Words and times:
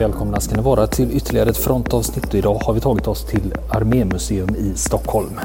Välkomna 0.00 0.40
ska 0.40 0.56
ni 0.56 0.62
vara 0.62 0.86
till 0.86 1.16
ytterligare 1.16 1.50
ett 1.50 1.56
frontavsnitt. 1.56 2.34
Idag 2.34 2.54
har 2.54 2.74
vi 2.74 2.80
tagit 2.80 3.06
oss 3.06 3.24
till 3.24 3.54
Armémuseum 3.70 4.56
i 4.56 4.74
Stockholm. 4.76 5.40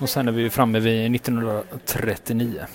Och 0.00 0.08
sen 0.08 0.28
är 0.28 0.32
vi 0.32 0.50
framme 0.50 0.80
vid 0.80 1.14
1939. 1.14 2.66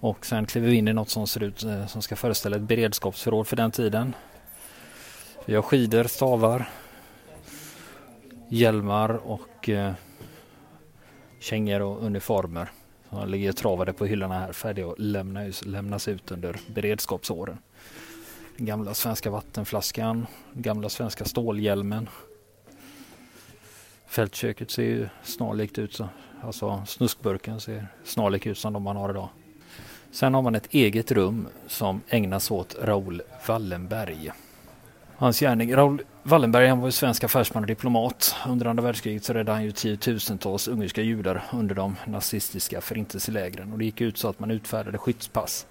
Och 0.00 0.26
sen 0.26 0.46
kliver 0.46 0.68
vi 0.68 0.76
in 0.76 0.88
i 0.88 0.92
något 0.92 1.10
som 1.10 1.26
ser 1.26 1.42
ut 1.42 1.64
eh, 1.64 1.86
som 1.86 2.02
ska 2.02 2.16
föreställa 2.16 2.56
ett 2.56 2.62
beredskapsförråd 2.62 3.46
för 3.46 3.56
den 3.56 3.70
tiden. 3.70 4.14
Vi 5.46 5.54
har 5.54 5.62
skidor, 5.62 6.04
stavar, 6.04 6.68
hjälmar 8.48 9.10
och 9.10 9.68
eh, 9.68 9.92
kängor 11.38 11.80
och 11.80 12.04
uniformer. 12.04 12.68
De 13.10 13.28
ligger 13.28 13.52
travade 13.52 13.92
på 13.92 14.06
hyllorna 14.06 14.38
här 14.38 14.52
färdiga 14.52 14.86
att 14.86 14.98
lämnas, 14.98 15.64
lämnas 15.64 16.08
ut 16.08 16.32
under 16.32 16.56
beredskapsåren. 16.66 17.58
Den 18.56 18.66
gamla 18.66 18.94
svenska 18.94 19.30
vattenflaskan, 19.30 20.26
den 20.52 20.62
gamla 20.62 20.88
svenska 20.88 21.24
stålhjälmen. 21.24 22.08
Fältköket 24.06 24.70
ser 24.70 24.82
ju 24.82 25.08
snarlikt 25.22 25.78
ut, 25.78 26.00
alltså 26.42 26.82
snuskburken 26.86 27.60
ser 27.60 27.86
snarlik 28.04 28.46
ut 28.46 28.58
som 28.58 28.72
de 28.72 28.82
man 28.82 28.96
har 28.96 29.10
idag. 29.10 29.28
Sen 30.10 30.34
har 30.34 30.42
man 30.42 30.54
ett 30.54 30.74
eget 30.74 31.12
rum 31.12 31.48
som 31.66 32.00
ägnas 32.08 32.50
åt 32.50 32.76
Raoul 32.82 33.22
Wallenberg. 33.46 34.32
Hans 35.24 35.40
gärning, 35.40 35.76
Raoul 35.76 36.02
Wallenberg 36.22 36.68
han 36.68 36.80
var 36.80 36.90
svensk 36.90 37.24
affärsman 37.24 37.62
och 37.62 37.66
diplomat. 37.66 38.36
Under 38.48 38.66
andra 38.66 38.82
världskriget 38.82 39.24
så 39.24 39.32
räddade 39.32 39.52
han 39.52 39.64
ju 39.64 39.72
tiotusentals 39.72 40.68
ungerska 40.68 41.02
judar 41.02 41.44
under 41.52 41.74
de 41.74 41.96
nazistiska 42.06 42.80
förintelselägren 42.80 43.72
och 43.72 43.78
det 43.78 43.84
gick 43.84 44.00
ut 44.00 44.18
så 44.18 44.28
att 44.28 44.40
man 44.40 44.50
utfärdade 44.50 44.98
skyddspass 44.98 45.66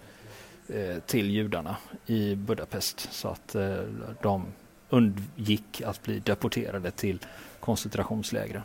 eh, 0.68 1.00
till 1.06 1.30
judarna 1.30 1.76
i 2.06 2.36
Budapest 2.36 3.08
så 3.12 3.28
att 3.28 3.56
eh, 3.56 3.76
de 4.22 4.46
undgick 4.90 5.82
att 5.86 6.04
bli 6.04 6.20
deporterade 6.20 6.92
till 6.92 7.20
koncentrationslägren. 7.60 8.62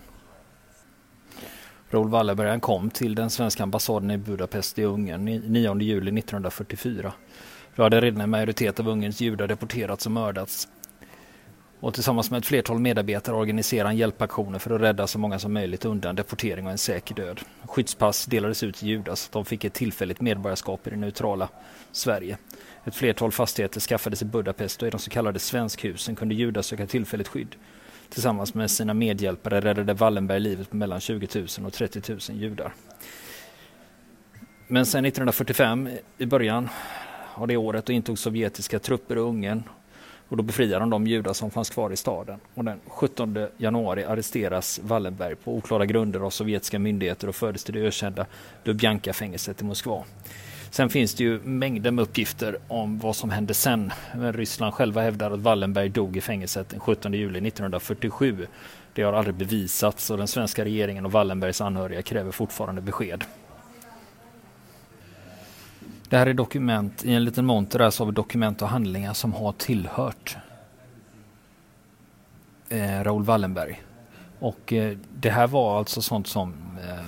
Raoul 1.91 2.09
Wallenberg 2.09 2.61
kom 2.61 2.91
till 2.91 3.15
den 3.15 3.31
svenska 3.31 3.63
ambassaden 3.63 4.11
i 4.11 4.19
Budapest 4.19 4.79
i 4.79 4.85
Ungern 4.85 5.25
9 5.25 5.81
juli 5.81 6.19
1944. 6.19 7.13
Då 7.77 7.83
hade 7.83 8.01
redan 8.01 8.21
en 8.21 8.31
majoritet 8.31 8.81
av 8.81 8.89
Ungerns 8.89 9.21
judar 9.21 9.47
deporterats 9.47 10.07
och 10.07 10.13
mördats. 10.13 10.69
Och 11.81 11.95
tillsammans 11.95 12.31
med 12.31 12.39
ett 12.39 12.47
flertal 12.47 12.79
medarbetare 12.79 13.37
organiserade 13.37 13.89
han 13.89 13.97
hjälpaktioner 13.97 14.59
för 14.59 14.71
att 14.71 14.81
rädda 14.81 15.07
så 15.07 15.19
många 15.19 15.39
som 15.39 15.53
möjligt 15.53 15.85
undan 15.85 16.17
deportering 16.17 16.67
och 16.67 16.73
en 16.73 16.79
säker 16.79 17.15
död. 17.15 17.41
Skyddspass 17.67 18.27
delades 18.27 18.63
ut 18.63 18.77
till 18.77 18.89
judar 18.89 19.15
så 19.15 19.27
att 19.27 19.33
de 19.33 19.45
fick 19.45 19.65
ett 19.65 19.75
tillfälligt 19.75 20.21
medborgarskap 20.21 20.87
i 20.87 20.91
det 20.91 20.97
neutrala 20.97 21.49
Sverige. 21.93 22.39
Ett 22.85 22.95
flertal 22.95 23.33
fastigheter 23.33 23.81
skaffades 23.81 24.23
i 24.23 24.25
Budapest 24.25 24.83
och 24.83 24.89
i 24.89 24.91
de 24.91 25.01
så 25.01 25.11
kallade 25.11 25.39
svenskhusen 25.39 26.17
kunde 26.17 26.35
judar 26.35 26.63
söka 26.63 26.87
tillfälligt 26.87 27.29
skydd. 27.29 27.57
Tillsammans 28.09 28.55
med 28.55 28.71
sina 28.71 28.95
medhjälpare 28.95 29.61
räddade 29.61 29.95
Wallenberg 29.95 30.41
livet 30.41 30.71
på 30.71 30.77
mellan 30.77 31.01
20 31.01 31.29
000 31.59 31.67
och 31.67 31.73
30 31.73 32.13
000 32.13 32.21
judar. 32.41 32.75
Men 34.67 34.87
sen 34.87 35.05
1945, 35.05 35.89
i 36.19 36.27
början 36.27 36.69
av 37.35 37.49
det 37.49 37.57
året, 37.57 37.87
då 37.87 37.93
intog 37.93 38.19
sovjetiska 38.19 38.79
trupper 38.79 39.17
i 39.17 39.19
Ungern 39.19 39.63
och 40.29 40.37
då 40.37 40.43
befriade 40.43 40.81
de 40.81 40.91
de 40.91 41.07
judar 41.07 41.33
som 41.33 41.51
fanns 41.51 41.71
kvar 41.71 41.91
i 41.91 41.97
staden. 41.97 42.41
Och 42.55 42.65
den 42.65 42.81
17 42.87 43.47
januari 43.57 44.05
arresteras 44.05 44.81
Wallenberg 44.83 45.35
på 45.35 45.57
oklara 45.57 45.87
grunder 45.87 46.21
av 46.21 46.31
sovjetiska 46.31 46.79
myndigheter 46.79 47.29
och 47.29 47.35
fördes 47.35 47.65
till 47.65 47.75
det 47.75 47.81
ökända 47.81 48.27
Lubjanka-fängelset 48.65 49.61
i 49.61 49.65
Moskva. 49.65 50.05
Sen 50.71 50.91
finns 50.91 51.15
det 51.15 51.25
ju 51.25 51.41
mängder 51.41 51.91
med 51.91 52.03
uppgifter 52.03 52.59
om 52.69 52.99
vad 52.99 53.17
som 53.17 53.31
hände 53.31 53.55
sen. 53.55 53.93
Men 54.17 54.33
Ryssland 54.33 54.75
själva 54.75 55.03
hävdar 55.03 55.31
att 55.31 55.41
Wallenberg 55.41 55.89
dog 55.89 56.17
i 56.17 56.21
fängelset 56.21 56.69
den 56.69 56.81
17 56.81 57.13
juli 57.13 57.49
1947. 57.49 58.47
Det 58.95 59.03
har 59.03 59.13
aldrig 59.13 59.35
bevisats 59.35 60.11
och 60.11 60.19
den 60.19 60.29
svenska 60.29 60.65
regeringen 60.65 61.07
och 61.07 61.13
Wallenbergs 61.13 61.61
anhöriga 61.61 62.03
kräver 62.03 62.33
fortfarande 62.33 62.81
besked. 62.81 63.25
Det 66.09 66.17
här 66.17 66.27
är 66.27 66.35
dokument, 66.35 67.05
i 67.05 67.13
en 67.13 67.25
liten 67.25 67.47
monter 67.47 67.79
där 67.79 67.91
så 67.91 68.05
har 68.05 68.07
vi 68.07 68.15
dokument 68.15 68.63
och 68.63 68.69
handlingar 68.69 69.13
som 69.13 69.33
har 69.33 69.53
tillhört 69.53 70.37
eh, 72.69 73.05
Raoul 73.05 73.25
Wallenberg. 73.25 73.83
Och 74.39 74.73
eh, 74.73 74.97
det 75.15 75.31
här 75.31 75.47
var 75.47 75.79
alltså 75.79 76.03
sånt 76.03 76.27
som 76.27 76.55
eh, 76.89 77.05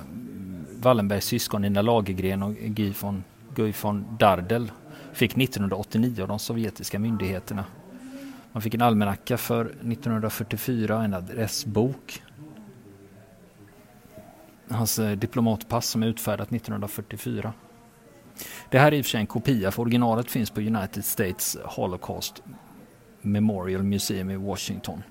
Wallenbergs 0.81 1.25
syskon 1.25 1.63
Nina 1.63 1.83
Lagergren 1.83 2.43
och 2.43 2.55
Guy 2.55 2.93
von 3.01 3.25
Guy 3.55 3.73
von 3.83 4.05
Dardel 4.19 4.73
fick 5.13 5.37
1989 5.37 6.23
av 6.23 6.29
de 6.29 6.39
sovjetiska 6.39 6.99
myndigheterna. 6.99 7.65
Man 8.53 8.63
fick 8.63 8.75
en 8.75 8.83
almanacka 8.83 9.37
för 9.37 9.65
1944, 9.65 11.05
en 11.05 11.15
adressbok. 11.15 12.23
Hans 14.69 14.99
eh, 14.99 15.17
diplomatpass 15.17 15.87
som 15.87 16.03
är 16.03 16.07
utfärdat 16.07 16.53
1944. 16.53 17.53
Det 18.71 18.79
här 18.79 18.93
är 18.93 18.97
i 18.97 19.01
och 19.01 19.05
för 19.05 19.11
sig 19.11 19.21
en 19.21 19.27
kopia, 19.27 19.71
för 19.71 19.83
originalet 19.83 20.31
finns 20.31 20.51
på 20.51 20.61
United 20.61 21.05
States 21.05 21.57
Holocaust 21.65 22.43
Memorial 23.21 23.83
Museum 23.83 24.31
i 24.31 24.37
Washington. 24.37 25.03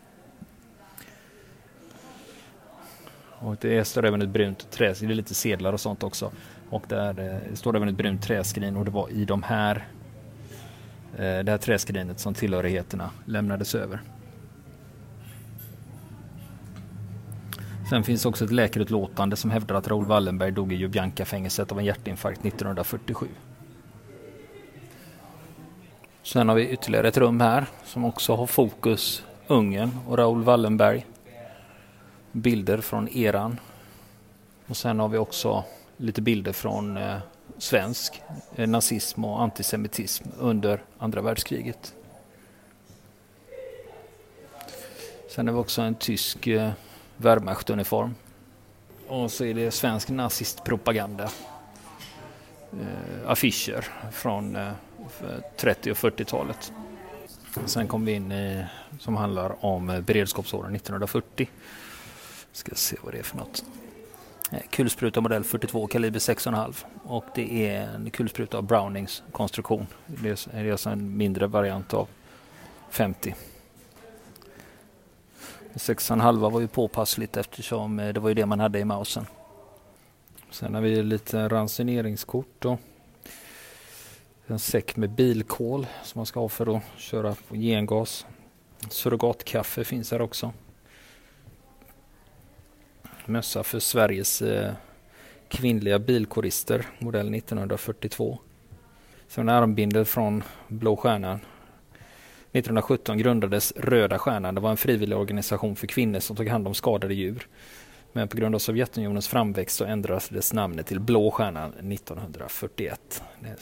Och 3.41 3.57
det 3.61 3.85
står 3.85 4.05
även 4.05 4.21
ett 4.21 4.29
brunt 4.29 4.71
trä, 4.71 4.93
det 4.99 5.05
är 5.05 5.07
lite 5.07 5.33
sedlar 5.33 5.73
och 5.73 5.79
sånt 5.79 6.03
också. 6.03 6.31
Och 6.69 6.83
där 6.87 7.19
eh, 7.19 7.55
står 7.55 7.75
även 7.75 7.89
ett 7.89 7.97
brunt 7.97 8.23
träskrin 8.23 8.77
och 8.77 8.85
det 8.85 8.91
var 8.91 9.09
i 9.09 9.25
de 9.25 9.43
här 9.43 9.87
eh, 11.17 11.39
det 11.39 11.51
här 11.51 11.57
träskrinet 11.57 12.19
som 12.19 12.33
tillhörigheterna 12.33 13.09
lämnades 13.25 13.75
över. 13.75 14.01
Sen 17.89 18.03
finns 18.03 18.25
också 18.25 18.45
ett 18.45 18.51
läkarutlåtande 18.51 19.35
som 19.35 19.51
hävdar 19.51 19.75
att 19.75 19.87
Raoul 19.87 20.05
Wallenberg 20.05 20.51
dog 20.51 20.73
i 20.73 20.75
Ljubljanka-fängelset 20.75 21.71
av 21.71 21.79
en 21.79 21.85
hjärtinfarkt 21.85 22.45
1947. 22.45 23.27
Sen 26.23 26.49
har 26.49 26.55
vi 26.55 26.69
ytterligare 26.69 27.07
ett 27.07 27.17
rum 27.17 27.41
här 27.41 27.65
som 27.85 28.05
också 28.05 28.35
har 28.35 28.45
fokus 28.45 29.23
Ungern 29.47 29.91
och 30.07 30.17
Raoul 30.17 30.43
Wallenberg. 30.43 31.05
Bilder 32.31 32.77
från 32.77 33.07
eran. 33.07 33.59
Och 34.67 34.77
sen 34.77 34.99
har 34.99 35.09
vi 35.09 35.17
också 35.17 35.63
lite 35.97 36.21
bilder 36.21 36.51
från 36.51 36.97
eh, 36.97 37.17
svensk 37.57 38.21
eh, 38.55 38.67
nazism 38.67 39.25
och 39.25 39.41
antisemitism 39.41 40.27
under 40.39 40.83
andra 40.97 41.21
världskriget. 41.21 41.93
Sen 45.29 45.47
har 45.47 45.53
vi 45.53 45.59
också 45.59 45.81
en 45.81 45.95
tysk 45.95 46.47
eh, 46.47 46.71
Wehrmachtuniform. 47.21 48.15
Och 49.07 49.31
så 49.31 49.45
är 49.45 49.53
det 49.53 49.71
svensk 49.71 50.09
nazistpropaganda. 50.09 51.29
Eh, 52.73 53.31
affischer 53.31 53.85
från 54.11 54.55
eh, 54.55 54.71
30 55.57 55.91
och 55.91 55.97
40-talet. 55.97 56.71
Sen 57.65 57.87
kom 57.87 58.05
vi 58.05 58.11
in 58.11 58.31
i 58.31 58.65
som 58.99 59.15
handlar 59.15 59.65
om 59.65 60.03
beredskapsåren 60.07 60.75
1940. 60.75 61.49
Ska 62.51 62.75
se 62.75 62.97
vad 63.03 63.13
det 63.13 63.19
är 63.19 63.23
för 63.23 63.37
något. 63.37 63.63
Eh, 64.51 64.59
kulspruta 64.69 65.21
modell 65.21 65.43
42 65.43 65.87
kaliber 65.87 66.19
6,5 66.19 66.85
och 67.03 67.25
det 67.35 67.67
är 67.67 67.81
en 67.81 68.11
kulspruta 68.11 68.57
av 68.57 68.63
Brownings 68.63 69.23
konstruktion. 69.31 69.87
Det 70.05 70.47
är 70.53 70.71
alltså 70.71 70.89
en 70.89 71.17
mindre 71.17 71.47
variant 71.47 71.93
av 71.93 72.07
50. 72.89 73.35
6,5 75.73 76.49
var 76.51 76.59
ju 76.59 76.67
påpassligt 76.67 77.37
eftersom 77.37 77.99
eh, 77.99 78.13
det 78.13 78.19
var 78.19 78.29
ju 78.29 78.35
det 78.35 78.45
man 78.45 78.59
hade 78.59 78.79
i 78.79 78.85
mausen. 78.85 79.25
Sen 80.51 80.75
har 80.75 80.81
vi 80.81 81.03
lite 81.03 81.47
ransoneringskort 81.47 82.65
och 82.65 82.79
En 84.47 84.59
säck 84.59 84.95
med 84.95 85.09
bilkol 85.09 85.87
som 86.03 86.19
man 86.19 86.25
ska 86.25 86.39
ha 86.39 86.49
för 86.49 86.77
att 86.77 86.83
köra 86.97 87.35
på 87.47 87.55
gengas. 87.55 88.25
Surrogatkaffe 88.89 89.83
finns 89.83 90.11
här 90.11 90.21
också 90.21 90.53
mössa 93.29 93.63
för 93.63 93.79
Sveriges 93.79 94.41
eh, 94.41 94.73
kvinnliga 95.47 95.99
bilkårister, 95.99 96.85
modell 96.99 97.35
1942. 97.35 98.39
Sen 99.27 99.49
en 99.49 99.55
armbindel 99.55 100.05
från 100.05 100.43
Blå 100.67 100.95
Stjärnan. 100.95 101.39
1917 102.51 103.17
grundades 103.17 103.73
Röda 103.75 104.19
Stjärnan. 104.19 104.55
Det 104.55 104.61
var 104.61 104.71
en 104.71 104.77
frivillig 104.77 105.17
organisation 105.17 105.75
för 105.75 105.87
kvinnor 105.87 106.19
som 106.19 106.35
tog 106.35 106.47
hand 106.47 106.67
om 106.67 106.73
skadade 106.73 107.13
djur. 107.13 107.47
Men 108.13 108.27
på 108.27 108.37
grund 108.37 108.55
av 108.55 108.59
Sovjetunionens 108.59 109.27
framväxt 109.27 109.77
så 109.77 109.85
ändrades 109.85 110.53
namnet 110.53 110.87
till 110.87 110.99
Blå 110.99 111.31
Stjärnan 111.31 111.69
1941. 111.69 113.23
här. 113.41 113.57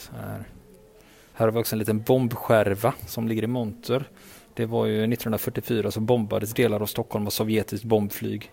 här 1.32 1.46
har 1.46 1.50
vi 1.50 1.58
också 1.58 1.74
en 1.74 1.78
liten 1.78 2.02
bombskärva 2.02 2.94
som 3.06 3.28
ligger 3.28 3.44
i 3.44 3.46
monter. 3.46 4.04
Det 4.54 4.66
var 4.66 4.86
ju 4.86 4.94
1944 4.94 5.90
så 5.90 6.00
bombades 6.00 6.54
delar 6.54 6.82
av 6.82 6.86
Stockholm 6.86 7.26
av 7.26 7.30
sovjetiskt 7.30 7.84
bombflyg. 7.84 8.52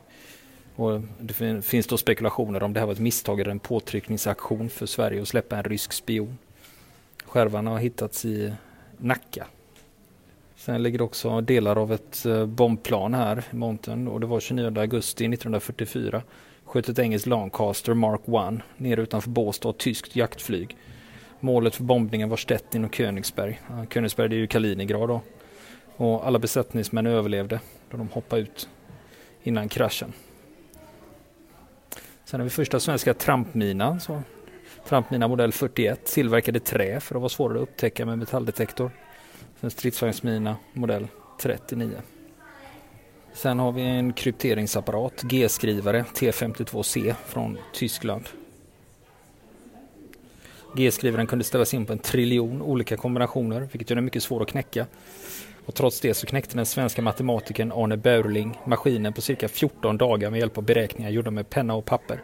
Och 0.75 1.01
det 1.19 1.61
finns 1.61 1.87
då 1.87 1.97
spekulationer 1.97 2.63
om 2.63 2.73
det 2.73 2.79
här 2.79 2.87
var 2.87 2.93
ett 2.93 2.99
misstag 2.99 3.39
eller 3.39 3.51
en 3.51 3.59
påtryckningsaktion 3.59 4.69
för 4.69 4.85
Sverige 4.85 5.21
att 5.21 5.27
släppa 5.27 5.57
en 5.57 5.63
rysk 5.63 5.93
spion. 5.93 6.37
Skärvan 7.25 7.67
har 7.67 7.79
hittats 7.79 8.25
i 8.25 8.53
Nacka. 8.97 9.47
Sen 10.65 10.83
ligger 10.83 11.01
också 11.01 11.41
delar 11.41 11.77
av 11.77 11.93
ett 11.93 12.25
eh, 12.25 12.45
bombplan 12.45 13.13
här 13.13 13.43
i 13.51 13.55
montern 13.55 14.07
och 14.07 14.19
det 14.19 14.25
var 14.25 14.39
29 14.39 14.79
augusti 14.79 15.25
1944 15.25 16.21
sköt 16.63 16.89
ett 16.89 16.99
engelskt 16.99 17.27
Lancaster 17.27 17.93
Mark 17.93 18.21
1 18.53 18.61
ner 18.77 18.99
utanför 18.99 19.29
Båstad 19.29 19.73
tyskt 19.73 20.15
jaktflyg. 20.15 20.77
Målet 21.39 21.75
för 21.75 21.83
bombningen 21.83 22.29
var 22.29 22.37
Stettin 22.37 22.85
och 22.85 22.95
Königsberg. 22.95 23.61
Königsberg 23.93 24.29
det 24.29 24.35
är 24.35 24.37
ju 24.37 24.47
Kaliningrad 24.47 25.09
då. 25.09 25.21
Och 25.95 26.27
alla 26.27 26.39
besättningsmän 26.39 27.05
överlevde 27.05 27.59
då 27.91 27.97
de 27.97 28.09
hoppade 28.09 28.41
ut 28.41 28.69
innan 29.43 29.69
kraschen. 29.69 30.13
Sen 32.25 32.39
har 32.39 32.43
vi 32.43 32.49
första 32.49 32.79
svenska 32.79 33.13
trampminan. 33.13 33.99
Så 33.99 34.21
trampmina 34.87 35.27
modell 35.27 35.51
41, 35.51 36.05
tillverkade 36.05 36.59
trä 36.59 36.99
för 36.99 37.15
att 37.15 37.21
vara 37.21 37.29
svårare 37.29 37.57
att 37.57 37.63
upptäcka 37.63 38.05
med 38.05 38.17
metalldetektor. 38.17 38.91
En 39.65 39.71
stridsvagnsmina 39.71 40.57
modell 40.73 41.07
39. 41.41 41.89
Sen 43.33 43.59
har 43.59 43.71
vi 43.71 43.81
en 43.81 44.13
krypteringsapparat, 44.13 45.21
G-skrivare 45.21 46.05
T52C 46.15 47.15
från 47.25 47.57
Tyskland. 47.73 48.23
G-skrivaren 50.75 51.27
kunde 51.27 51.45
ställas 51.45 51.73
in 51.73 51.85
på 51.85 51.93
en 51.93 51.99
triljon 51.99 52.61
olika 52.61 52.97
kombinationer, 52.97 53.67
vilket 53.71 53.89
gör 53.89 53.95
den 53.95 54.05
mycket 54.05 54.23
svår 54.23 54.41
att 54.41 54.47
knäcka. 54.47 54.85
Och 55.65 55.75
trots 55.75 55.99
det 55.99 56.13
så 56.13 56.27
knäckte 56.27 56.55
den 56.55 56.65
svenska 56.65 57.01
matematikern 57.01 57.71
Arne 57.71 57.97
Börling 57.97 58.57
maskinen 58.65 59.13
på 59.13 59.21
cirka 59.21 59.47
14 59.47 59.97
dagar 59.97 60.29
med 60.29 60.39
hjälp 60.39 60.57
av 60.57 60.63
beräkningar 60.63 61.09
gjorda 61.09 61.31
med 61.31 61.49
penna 61.49 61.73
och 61.73 61.85
papper. 61.85 62.21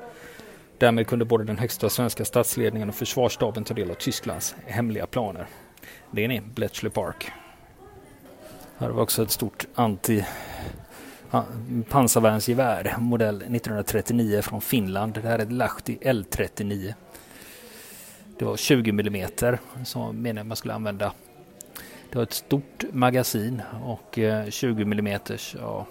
Därmed 0.78 1.08
kunde 1.08 1.26
både 1.26 1.44
den 1.44 1.58
högsta 1.58 1.90
svenska 1.90 2.26
statsledningen 2.26 2.90
och 2.90 2.96
försvarsstaben 2.96 3.64
ta 3.64 3.74
del 3.74 3.92
av 3.92 3.96
Tysklands 3.96 4.56
hemliga 4.66 5.06
planer. 5.08 5.48
Det 6.12 6.24
är 6.24 6.28
ni, 6.28 6.42
Bletchley 6.42 6.92
Park. 6.92 7.32
Här 8.78 8.90
var 8.90 9.04
också 9.04 9.24
ett 9.24 9.32
stort 9.32 9.68
anti 9.76 10.26
pansarvärnsgevär 11.90 12.96
modell 13.00 13.36
1939 13.36 14.42
från 14.42 14.62
Finland. 14.62 15.14
Det 15.14 15.22
här 15.22 15.40
är 15.40 15.44
ett 15.44 15.52
Lahti 15.52 15.98
L39. 16.02 16.94
Det 18.38 18.46
var 18.46 18.58
20 18.58 18.90
mm 18.90 19.30
som 19.86 20.22
meningen 20.22 20.48
man 20.48 20.58
skulle 20.58 20.74
använda. 20.74 21.14
Det 22.10 22.16
var 22.16 22.24
ett 22.24 22.34
stort 22.34 22.84
magasin 22.92 23.62
och 23.84 24.20
eh, 24.20 24.50
20 24.50 24.82
mm, 24.82 25.20
ja, 25.60 25.86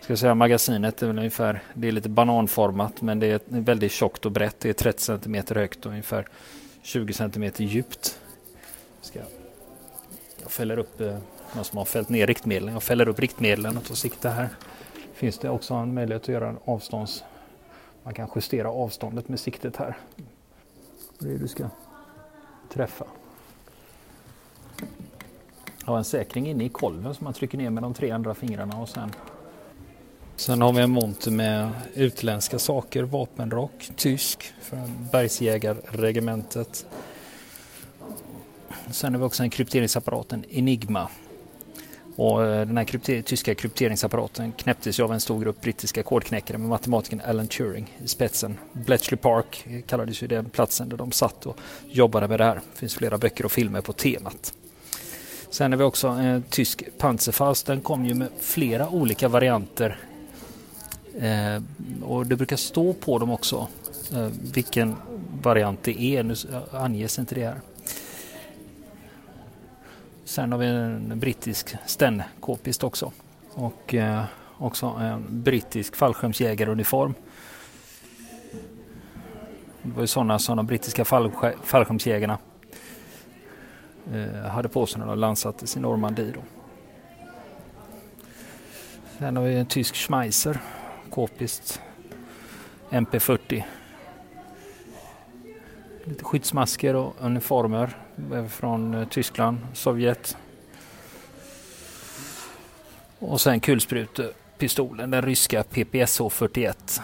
ska 0.00 0.12
jag 0.12 0.18
säga 0.18 0.34
magasinet 0.34 1.02
är 1.02 1.06
väl 1.06 1.18
ungefär, 1.18 1.62
det 1.74 1.88
är 1.88 1.92
lite 1.92 2.08
bananformat 2.08 3.02
men 3.02 3.20
det 3.20 3.26
är 3.26 3.40
väldigt 3.60 3.92
tjockt 3.92 4.26
och 4.26 4.32
brett. 4.32 4.60
Det 4.60 4.68
är 4.68 4.72
30 4.72 5.02
cm 5.02 5.42
högt 5.48 5.86
och 5.86 5.90
ungefär 5.90 6.26
20 6.82 7.12
cm 7.12 7.52
djupt. 7.56 8.18
Ska 9.02 9.18
jag 10.42 10.50
fäller 10.50 10.78
upp 10.78 11.00
eh, 11.00 11.16
någon 11.54 11.64
som 11.64 11.78
har 11.78 11.84
fällt 11.84 12.08
ner 12.08 12.26
riktmedlen. 12.26 12.72
Jag 12.72 12.82
fäller 12.82 13.08
upp 13.08 13.18
riktmedlen 13.18 13.76
och 13.76 13.84
tar 13.84 13.94
sikte 13.94 14.28
här. 14.28 14.48
Finns 15.14 15.38
det 15.38 15.48
också 15.48 15.74
en 15.74 15.94
möjlighet 15.94 16.22
att 16.22 16.28
göra 16.28 16.48
en 16.48 16.58
avstånds... 16.64 17.24
Man 18.04 18.14
kan 18.14 18.28
justera 18.34 18.70
avståndet 18.70 19.28
med 19.28 19.40
siktet 19.40 19.76
här. 19.76 19.96
Det 21.18 21.28
är 21.28 21.32
det 21.32 21.38
du 21.38 21.48
ska 21.48 21.68
träffa. 22.72 23.04
Jag 25.80 25.86
har 25.86 25.98
en 25.98 26.04
säkring 26.04 26.46
inne 26.46 26.64
i 26.64 26.68
kolven 26.68 27.14
som 27.14 27.24
man 27.24 27.32
trycker 27.32 27.58
ner 27.58 27.70
med 27.70 27.82
de 27.82 27.94
tre 27.94 28.10
andra 28.10 28.34
fingrarna 28.34 28.76
och 28.76 28.88
sen 28.88 29.12
Sen 30.36 30.60
har 30.62 30.72
vi 30.72 30.80
en 30.80 30.90
monter 30.90 31.30
med 31.30 31.70
utländska 31.94 32.58
saker, 32.58 33.02
vapenrock, 33.02 33.90
tysk 33.96 34.54
från 34.60 35.08
bergsjägarregementet. 35.12 36.86
Sen 38.92 39.14
har 39.14 39.18
vi 39.18 39.26
också 39.26 39.42
en 39.42 39.50
krypteringsapparaten 39.50 40.44
Enigma. 40.50 41.08
Och 42.16 42.44
eh, 42.44 42.66
den 42.66 42.76
här 42.76 42.84
krypter 42.84 43.22
tyska 43.22 43.54
krypteringsapparaten 43.54 44.52
knäpptes 44.52 45.00
av 45.00 45.12
en 45.12 45.20
stor 45.20 45.40
grupp 45.40 45.60
brittiska 45.60 46.02
kodknäckare 46.02 46.58
med 46.58 46.68
matematikern 46.68 47.20
Alan 47.26 47.46
Turing 47.46 47.98
i 48.04 48.08
spetsen. 48.08 48.58
Bletchley 48.72 49.18
Park 49.18 49.66
kallades 49.86 50.22
ju 50.22 50.26
den 50.26 50.44
platsen 50.44 50.88
där 50.88 50.96
de 50.96 51.12
satt 51.12 51.46
och 51.46 51.58
jobbade 51.88 52.28
med 52.28 52.40
det 52.40 52.44
här. 52.44 52.54
Det 52.54 52.78
finns 52.78 52.94
flera 52.94 53.18
böcker 53.18 53.44
och 53.44 53.52
filmer 53.52 53.80
på 53.80 53.92
temat. 53.92 54.54
Sen 55.50 55.72
har 55.72 55.78
vi 55.78 55.84
också 55.84 56.08
en 56.08 56.42
tysk 56.42 56.84
Panzerfaust. 56.98 57.66
Den 57.66 57.80
kom 57.80 58.06
ju 58.06 58.14
med 58.14 58.28
flera 58.40 58.88
olika 58.88 59.28
varianter 59.28 59.98
Eh, 61.18 61.62
och 62.02 62.26
det 62.26 62.36
brukar 62.36 62.56
stå 62.56 62.92
på 62.92 63.18
dem 63.18 63.30
också 63.30 63.68
eh, 64.12 64.28
vilken 64.54 64.96
variant 65.42 65.82
det 65.82 66.02
är. 66.02 66.22
Nu 66.22 66.34
anges 66.72 67.18
inte 67.18 67.34
det 67.34 67.44
här. 67.44 67.60
Sen 70.24 70.52
har 70.52 70.58
vi 70.58 70.66
en 70.66 71.20
brittisk 71.20 71.76
stenkpist 71.86 72.84
också. 72.84 73.12
Och 73.54 73.94
eh, 73.94 74.24
också 74.58 74.86
en 74.86 75.42
brittisk 75.42 75.96
fallskärmsjägaruniform. 75.96 77.14
Det 79.82 79.94
var 79.94 80.00
ju 80.00 80.06
sådana 80.06 80.38
som 80.38 80.56
de 80.56 80.66
brittiska 80.66 81.04
fallskärmsjägarna 81.04 82.38
eh, 84.12 84.50
hade 84.50 84.68
på 84.68 84.86
sig 84.86 85.00
när 85.00 85.06
de 85.06 85.18
landsattes 85.18 85.76
i 85.76 85.80
Normandie. 85.80 86.32
Då. 86.34 86.40
Sen 89.18 89.36
har 89.36 89.44
vi 89.44 89.54
en 89.54 89.66
tysk 89.66 89.94
Schmeiser 89.94 90.60
k-pist 91.10 91.80
MP40. 92.90 93.62
Lite 96.04 96.24
skyddsmasker 96.24 96.94
och 96.94 97.14
uniformer 97.20 97.96
eh, 98.32 98.46
från 98.46 98.94
eh, 98.94 99.08
Tyskland, 99.08 99.58
Sovjet. 99.74 100.36
Och 103.18 103.40
sen 103.40 103.60
kulsprutepistolen, 103.60 105.10
den 105.10 105.22
ryska 105.22 105.62
PPSH 105.62 106.28
41. 106.30 107.00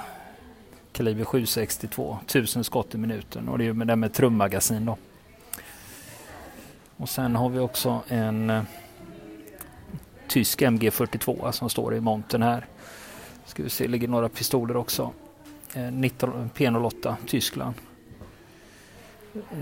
Kaliber 0.92 1.24
762, 1.24 2.18
1000 2.26 2.64
skott 2.64 2.94
i 2.94 2.98
minuten 2.98 3.48
och 3.48 3.58
det 3.58 3.66
är 3.66 3.72
med 3.72 3.86
den 3.86 4.00
med 4.00 4.14
trummagasin 4.14 4.84
då. 4.84 4.96
Och 6.96 7.08
sen 7.08 7.36
har 7.36 7.48
vi 7.48 7.58
också 7.58 8.02
en 8.08 8.50
eh, 8.50 8.62
tysk 10.28 10.62
MG42 10.62 11.50
som 11.50 11.70
står 11.70 11.94
i 11.94 12.00
montern 12.00 12.42
här. 12.42 12.66
Ska 13.44 13.62
vi 13.62 13.70
se, 13.70 13.84
det 13.84 13.90
ligger 13.90 14.08
några 14.08 14.28
pistoler 14.28 14.76
också. 14.76 15.12
Eh, 15.74 15.92
19, 15.92 16.50
P08 16.54 17.14
Tyskland. 17.26 17.74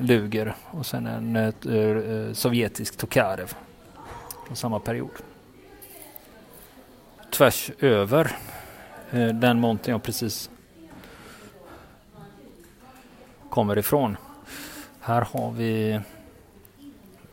Luger 0.00 0.54
och 0.70 0.87
sen 0.87 1.06
en 1.06 1.37
äh, 1.37 2.32
sovjetisk 2.32 2.96
Tokarev 2.96 3.54
från 4.46 4.56
samma 4.56 4.80
period. 4.80 5.11
Tvärs 7.30 7.70
över 7.80 8.37
äh, 9.11 9.28
den 9.28 9.61
monten 9.61 9.92
jag 9.92 10.02
precis 10.02 10.50
kommer 13.50 13.78
ifrån. 13.78 14.16
Här 15.00 15.26
har 15.32 15.52
vi 15.52 16.00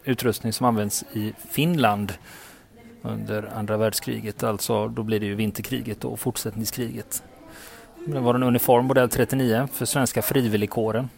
utrustning 0.03 0.53
som 0.53 0.65
används 0.65 1.03
i 1.13 1.33
Finland 1.49 2.13
under 3.01 3.49
andra 3.55 3.77
världskriget. 3.77 4.43
Alltså 4.43 4.87
då 4.87 5.03
blir 5.03 5.19
det 5.19 5.25
ju 5.25 5.35
vinterkriget 5.35 6.05
och 6.05 6.19
fortsättningskriget. 6.19 7.23
Det 8.05 8.19
var 8.19 8.35
en 8.35 8.43
uniform 8.43 8.85
modell 8.85 9.09
39 9.09 9.67
för 9.73 9.85
svenska 9.85 10.21
frivilligkåren. 10.21 11.09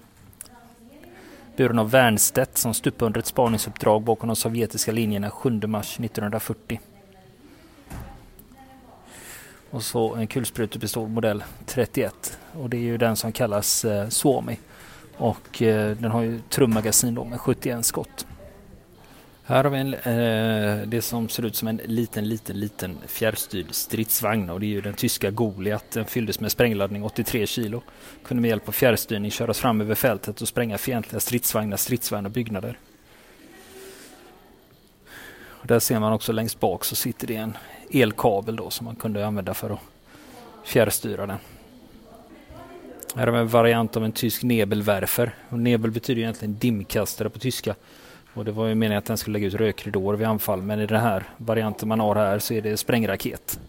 Buren 1.58 1.80
av 1.80 1.92
Wernstedt 1.92 2.58
som 2.58 2.74
stupade 2.74 3.06
under 3.06 3.20
ett 3.20 3.26
spaningsuppdrag 3.26 4.02
bakom 4.02 4.28
de 4.28 4.36
sovjetiska 4.36 4.92
linjerna 4.92 5.30
7 5.30 5.50
mars 5.50 6.00
1940. 6.00 6.80
Och 9.70 9.84
så 9.84 10.16
en 10.16 10.28
kulsprutepistol 10.28 11.10
modell 11.10 11.44
31 11.66 12.40
och 12.54 12.70
det 12.70 12.78
är 12.78 12.82
ju 12.82 12.98
den 12.98 13.16
som 13.16 13.32
kallas 13.32 13.86
eh, 13.86 14.10
Suomi. 14.10 14.60
Och 15.18 15.62
eh, 15.62 15.98
den 15.98 16.12
har 16.12 16.22
ju 16.22 16.40
trummagasin 16.50 17.16
då 17.16 17.24
med 17.24 17.40
71 17.40 17.86
skott. 17.86 18.26
Här 19.48 19.64
har 19.64 19.72
vi 19.72 19.80
en, 19.80 19.94
eh, 19.94 20.88
det 20.88 21.02
som 21.02 21.30
ser 21.30 21.46
ut 21.46 21.56
som 21.56 21.68
en 21.68 21.82
liten, 21.86 22.30
liten, 22.30 22.60
liten 22.60 22.98
fjärrstyrd 23.08 23.66
stridsvagn 23.72 24.50
och 24.50 24.60
det 24.60 24.66
är 24.66 24.68
ju 24.68 24.82
den 24.82 24.94
tyska 24.94 25.32
Goliat. 25.32 25.92
Den 25.92 26.06
fylldes 26.06 26.40
med 26.40 26.52
sprängladdning 26.52 27.04
83 27.04 27.48
kilo. 27.48 27.82
Kunde 28.24 28.42
med 28.42 28.50
hjälp 28.50 28.68
av 28.68 28.72
fjärrstyrning 28.72 29.32
köras 29.32 29.60
fram 29.60 29.82
över 29.82 29.96
fältet 29.96 30.42
och 30.42 30.48
spränga 30.48 30.78
fientliga 30.78 31.20
stridsvagnar, 31.20 31.78
stridsvagnar 31.78 32.30
och 32.30 32.34
byggnader. 32.34 32.80
Och 35.38 35.68
där 35.68 35.80
ser 35.80 36.00
man 36.00 36.14
också 36.14 36.32
längst 36.32 36.60
bak 36.60 36.86
så 36.86 36.96
sitter 36.96 37.28
det 37.28 37.36
en 37.36 37.58
elkabel 37.92 38.56
då 38.56 38.70
som 38.70 38.86
man 38.86 38.96
kunde 38.96 39.28
använda 39.28 39.54
för 39.54 39.70
att 39.70 39.80
fjärrstyra 40.64 41.26
den. 41.26 41.38
Här 43.16 43.28
har 43.28 43.34
vi 43.34 43.40
en 43.40 43.48
variant 43.48 43.98
av 43.98 44.06
en 44.06 44.12
tysk 44.12 44.44
Nebelwerfer. 44.44 45.36
Och 45.50 45.60
Nebel 45.60 45.92
betyder 45.92 46.22
egentligen 46.22 46.58
dimkastare 46.58 47.30
på 47.30 47.40
tyska. 47.40 47.76
Och 48.36 48.46
det 48.46 48.52
var 48.52 48.68
ju 48.68 48.76
meningen 48.76 48.98
att 48.98 49.06
den 49.06 49.18
skulle 49.18 49.34
lägga 49.34 49.48
ut 49.48 49.54
rökridåer 49.54 50.16
vid 50.16 50.28
anfall 50.28 50.62
men 50.62 50.80
i 50.80 50.86
den 50.86 51.02
här 51.02 51.24
varianten 51.38 51.88
man 51.88 52.00
har 52.00 52.16
här 52.16 52.40
så 52.40 52.54
är 52.54 52.62
det 52.62 52.78
sprängraket. 52.78 53.60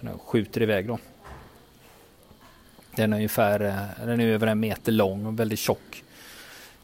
Så 0.00 0.06
den 0.06 0.18
skjuter 0.18 0.62
iväg 0.62 0.88
då. 0.88 0.98
Den 2.96 3.12
är 3.12 3.16
ungefär 3.16 3.60
eh, 3.60 4.06
den 4.06 4.20
är 4.20 4.26
över 4.26 4.46
en 4.46 4.60
meter 4.60 4.92
lång 4.92 5.26
och 5.26 5.40
väldigt 5.40 5.58
tjock. 5.58 6.04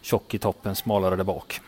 Tjock 0.01 0.35
i 0.35 0.39
toppen, 0.39 0.77
smalare 0.77 1.17
där 1.17 1.25
bak. 1.25 1.61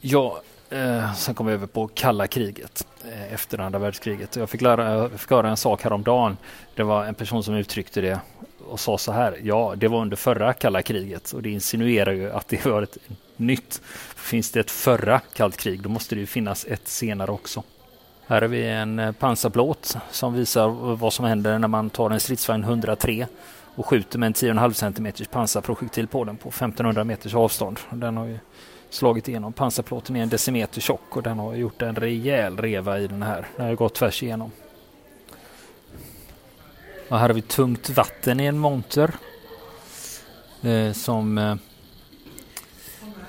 Ja, 0.00 0.42
eh, 0.70 1.14
sen 1.14 1.34
kom 1.34 1.46
vi 1.46 1.52
över 1.52 1.66
på 1.66 1.88
kalla 1.94 2.26
kriget 2.26 2.86
eh, 3.04 3.32
efter 3.32 3.58
andra 3.58 3.78
världskriget. 3.78 4.36
Jag 4.36 4.50
fick, 4.50 4.60
lära, 4.60 4.92
jag 4.92 5.20
fick 5.20 5.30
höra 5.30 5.50
en 5.50 5.56
sak 5.56 5.82
häromdagen. 5.82 6.36
Det 6.74 6.82
var 6.82 7.04
en 7.04 7.14
person 7.14 7.44
som 7.44 7.54
uttryckte 7.54 8.00
det 8.00 8.20
och 8.68 8.80
sa 8.80 8.98
så 8.98 9.12
här. 9.12 9.40
Ja, 9.42 9.74
det 9.76 9.88
var 9.88 10.00
under 10.00 10.16
förra 10.16 10.52
kalla 10.52 10.82
kriget 10.82 11.32
och 11.32 11.42
det 11.42 11.50
insinuerar 11.50 12.12
ju 12.12 12.30
att 12.30 12.48
det 12.48 12.66
var 12.66 12.82
ett 12.82 12.98
nytt. 13.36 13.80
Finns 14.16 14.50
det 14.50 14.60
ett 14.60 14.70
förra 14.70 15.20
kallt 15.34 15.56
krig, 15.56 15.82
då 15.82 15.88
måste 15.88 16.14
det 16.14 16.20
ju 16.20 16.26
finnas 16.26 16.64
ett 16.64 16.88
senare 16.88 17.30
också. 17.30 17.62
Här 18.26 18.42
har 18.42 18.48
vi 18.48 18.66
en 18.66 18.98
eh, 18.98 19.12
pansarplåt 19.12 19.96
som 20.10 20.34
visar 20.34 20.68
vad 20.94 21.12
som 21.12 21.24
händer 21.24 21.58
när 21.58 21.68
man 21.68 21.90
tar 21.90 22.10
en 22.10 22.20
stridsvagn 22.20 22.64
103 22.64 23.26
och 23.74 23.86
skjuter 23.86 24.18
med 24.18 24.26
en 24.26 24.32
10,5 24.32 24.72
cm 24.72 25.28
pansarprojektil 25.30 26.06
på 26.06 26.24
den 26.24 26.36
på 26.36 26.48
1500 26.48 27.04
meters 27.04 27.34
avstånd. 27.34 27.80
Den 27.90 28.16
har 28.16 28.26
ju 28.26 28.38
slagit 28.90 29.28
igenom. 29.28 29.52
Pansarplåten 29.52 30.16
är 30.16 30.22
en 30.22 30.28
decimeter 30.28 30.80
tjock 30.80 31.16
och 31.16 31.22
den 31.22 31.38
har 31.38 31.54
gjort 31.54 31.82
en 31.82 31.96
rejäl 31.96 32.56
reva 32.56 32.98
i 32.98 33.06
den 33.06 33.22
här. 33.22 33.46
Den 33.56 33.66
har 33.66 33.74
gått 33.74 33.94
tvärs 33.94 34.22
igenom. 34.22 34.50
Och 37.08 37.18
här 37.18 37.28
har 37.28 37.34
vi 37.34 37.42
tungt 37.42 37.90
vatten 37.90 38.40
i 38.40 38.46
en 38.46 38.58
monter. 38.58 39.14
Eh, 40.62 40.92
som 40.92 41.38
eh, 41.38 41.56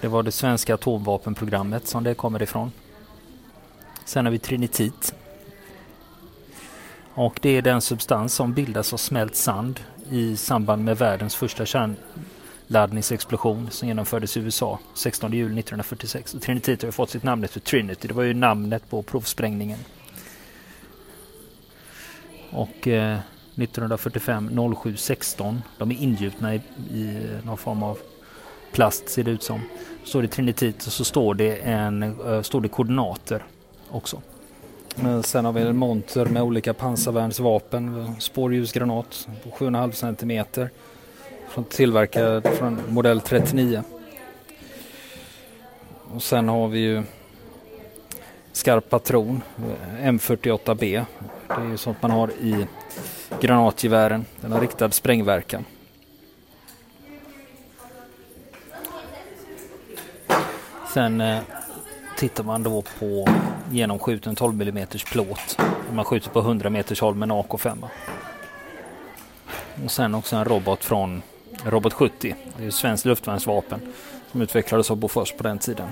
Det 0.01 0.07
var 0.07 0.23
det 0.23 0.31
svenska 0.31 0.73
atomvapenprogrammet 0.73 1.87
som 1.87 2.03
det 2.03 2.13
kommer 2.13 2.43
ifrån. 2.43 2.71
Sen 4.05 4.25
har 4.25 4.31
vi 4.31 4.39
trinitit. 4.39 5.15
Och 7.13 7.39
det 7.41 7.49
är 7.49 7.61
den 7.61 7.81
substans 7.81 8.33
som 8.33 8.53
bildas 8.53 8.93
av 8.93 8.97
smält 8.97 9.35
sand 9.35 9.79
i 10.09 10.37
samband 10.37 10.83
med 10.83 10.97
världens 10.97 11.35
första 11.35 11.65
kärnladdningsexplosion 11.65 13.69
som 13.71 13.87
genomfördes 13.87 14.37
i 14.37 14.39
USA 14.39 14.79
16 14.93 15.31
juli 15.31 15.59
1946. 15.59 16.33
Och 16.33 16.41
trinitit 16.41 16.83
har 16.83 16.91
fått 16.91 17.09
sitt 17.09 17.23
namn 17.23 17.43
efter 17.43 17.59
Trinity. 17.59 18.07
Det 18.07 18.13
var 18.13 18.23
ju 18.23 18.33
namnet 18.33 18.89
på 18.89 19.01
provsprängningen. 19.01 19.79
Och 22.49 22.87
eh, 22.87 23.19
1945 23.57 24.75
07 24.75 24.95
16. 24.97 25.61
De 25.77 25.91
är 25.91 25.95
ingjutna 25.95 26.55
i, 26.55 26.61
i 26.91 27.27
någon 27.43 27.57
form 27.57 27.83
av 27.83 27.97
plast 28.71 29.09
ser 29.09 29.23
det 29.23 29.31
ut 29.31 29.43
som. 29.43 29.61
Står 30.03 30.21
det 30.21 30.27
trinitit 30.27 30.85
och 30.85 30.91
så 30.91 31.05
står 31.05 31.33
det, 31.33 31.57
en, 31.57 32.03
eh, 32.03 32.41
står 32.41 32.61
det 32.61 32.67
koordinater 32.67 33.43
också. 33.89 34.21
Eh, 35.03 35.21
sen 35.21 35.45
har 35.45 35.51
vi 35.51 35.61
en 35.61 35.77
monter 35.77 36.25
med 36.25 36.43
olika 36.43 36.73
pansarvärnsvapen, 36.73 38.15
spårljusgranat 38.19 39.27
på 39.43 39.49
7,5 39.49 39.91
cm. 39.91 40.69
Från 41.49 41.63
tillverkad 41.63 42.47
från 42.47 42.79
modell 42.89 43.21
39. 43.21 43.83
Och 46.13 46.23
sen 46.23 46.49
har 46.49 46.67
vi 46.67 46.79
ju 46.79 47.03
skarp 48.51 48.89
patron, 48.89 49.41
eh, 49.57 50.07
M48B. 50.07 51.05
Det 51.47 51.53
är 51.53 51.69
ju 51.69 51.77
sånt 51.77 52.01
man 52.01 52.11
har 52.11 52.31
i 52.31 52.67
granatgevären. 53.41 54.25
Den 54.41 54.51
har 54.51 54.61
riktad 54.61 54.91
sprängverkan. 54.91 55.65
Sen 60.93 61.21
eh, 61.21 61.39
tittar 62.17 62.43
man 62.43 62.63
då 62.63 62.83
på 62.99 63.27
genomskjuten 63.71 64.35
12 64.35 64.61
mm 64.61 64.87
plåt. 65.11 65.57
Man 65.93 66.05
skjuter 66.05 66.29
på 66.29 66.39
100 66.39 66.69
meters 66.69 67.01
håll 67.01 67.15
med 67.15 67.31
en 67.31 67.37
AK5. 67.37 67.87
Och 69.85 69.91
sen 69.91 70.15
också 70.15 70.35
en 70.35 70.45
robot 70.45 70.83
från 70.83 71.21
Robot 71.63 71.93
70. 71.93 72.35
Det 72.57 72.63
är 72.63 72.67
ett 72.67 72.73
svenskt 72.73 73.05
luftvärnsvapen 73.05 73.81
som 74.31 74.41
utvecklades 74.41 74.91
av 74.91 74.97
Bofors 74.97 75.33
på 75.33 75.43
den 75.43 75.59
tiden. 75.59 75.87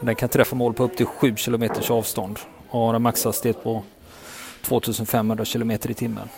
Den 0.00 0.14
kan 0.14 0.28
träffa 0.28 0.56
mål 0.56 0.74
på 0.74 0.84
upp 0.84 0.96
till 0.96 1.06
7 1.06 1.34
km 1.36 1.70
avstånd 1.90 2.38
har 2.80 2.94
en 2.94 3.02
maxhastighet 3.02 3.62
på 3.62 3.82
2500 4.62 5.44
km 5.44 5.70
i 5.70 5.78
timmen. 5.78 6.28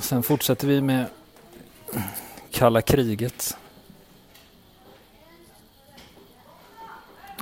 Sen 0.00 0.22
fortsätter 0.22 0.66
vi 0.66 0.80
med 0.80 1.06
kalla 2.50 2.82
kriget. 2.82 3.56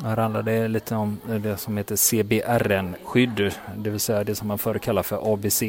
Här 0.02 0.16
handlar 0.16 0.42
det 0.42 0.68
lite 0.68 0.94
om 0.94 1.20
det 1.26 1.56
som 1.56 1.76
heter 1.76 1.96
CBRN-skydd, 1.96 3.52
det 3.76 3.90
vill 3.90 4.00
säga 4.00 4.24
det 4.24 4.34
som 4.34 4.48
man 4.48 4.58
förr 4.58 4.78
kallade 4.78 5.08
för 5.08 5.32
ABC, 5.32 5.62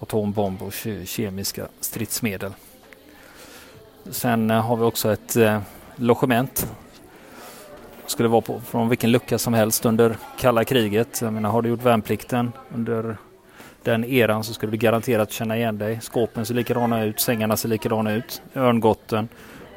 atombomb 0.00 0.62
och 0.62 0.74
kemiska 1.04 1.68
stridsmedel. 1.80 2.52
Sen 4.10 4.50
har 4.50 4.76
vi 4.76 4.84
också 4.84 5.12
ett 5.12 5.36
eh, 5.36 5.60
logement 5.96 6.66
skulle 8.12 8.28
vara 8.28 8.40
på, 8.40 8.60
från 8.60 8.88
vilken 8.88 9.10
lucka 9.10 9.38
som 9.38 9.54
helst 9.54 9.84
under 9.84 10.16
kalla 10.38 10.64
kriget. 10.64 11.20
Jag 11.20 11.32
menar, 11.32 11.50
har 11.50 11.62
du 11.62 11.68
gjort 11.68 11.82
värnplikten 11.82 12.52
under 12.74 13.16
den 13.82 14.04
eran 14.04 14.44
så 14.44 14.54
skulle 14.54 14.72
du 14.72 14.78
garanterat 14.78 15.32
känna 15.32 15.56
igen 15.56 15.78
dig. 15.78 16.00
Skåpen 16.00 16.46
ser 16.46 16.54
likadana 16.54 17.04
ut, 17.04 17.20
sängarna 17.20 17.56
ser 17.56 17.68
likadana 17.68 18.12
ut, 18.12 18.42
örngotten 18.54 19.28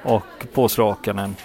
och 0.03 0.47
påslakanen. 0.53 1.35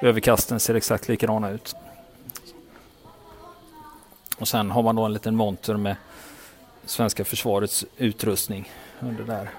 Överkasten 0.00 0.60
ser 0.60 0.74
exakt 0.74 1.08
likadana 1.08 1.50
ut. 1.50 1.74
Och 4.38 4.48
sen 4.48 4.70
har 4.70 4.82
man 4.82 4.96
då 4.96 5.04
en 5.04 5.12
liten 5.12 5.36
monter 5.36 5.76
med 5.76 5.96
svenska 6.84 7.24
försvarets 7.24 7.84
utrustning 7.96 8.70
under 9.00 9.24
där. 9.24 9.50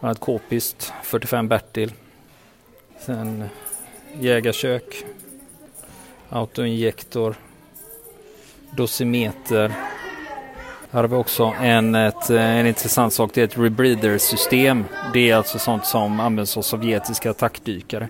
Man 0.00 0.08
har 0.08 0.10
ett 0.10 0.20
k-pist, 0.20 0.92
45 1.02 1.48
Bertil. 1.48 1.92
Sen 2.98 3.48
jägarkök, 4.20 5.04
autoinjektor, 6.28 7.34
dosimeter. 8.70 9.68
Här 10.90 11.00
har 11.00 11.08
vi 11.08 11.16
också 11.16 11.54
en, 11.60 11.94
ett, 11.94 12.30
en 12.30 12.66
intressant 12.66 13.12
sak, 13.12 13.30
det 13.34 13.40
är 13.40 13.44
ett 13.44 13.58
rebreather-system. 13.58 14.84
Det 15.12 15.30
är 15.30 15.36
alltså 15.36 15.58
sånt 15.58 15.86
som 15.86 16.20
används 16.20 16.56
av 16.56 16.62
sovjetiska 16.62 17.30
attackdykare. 17.30 18.08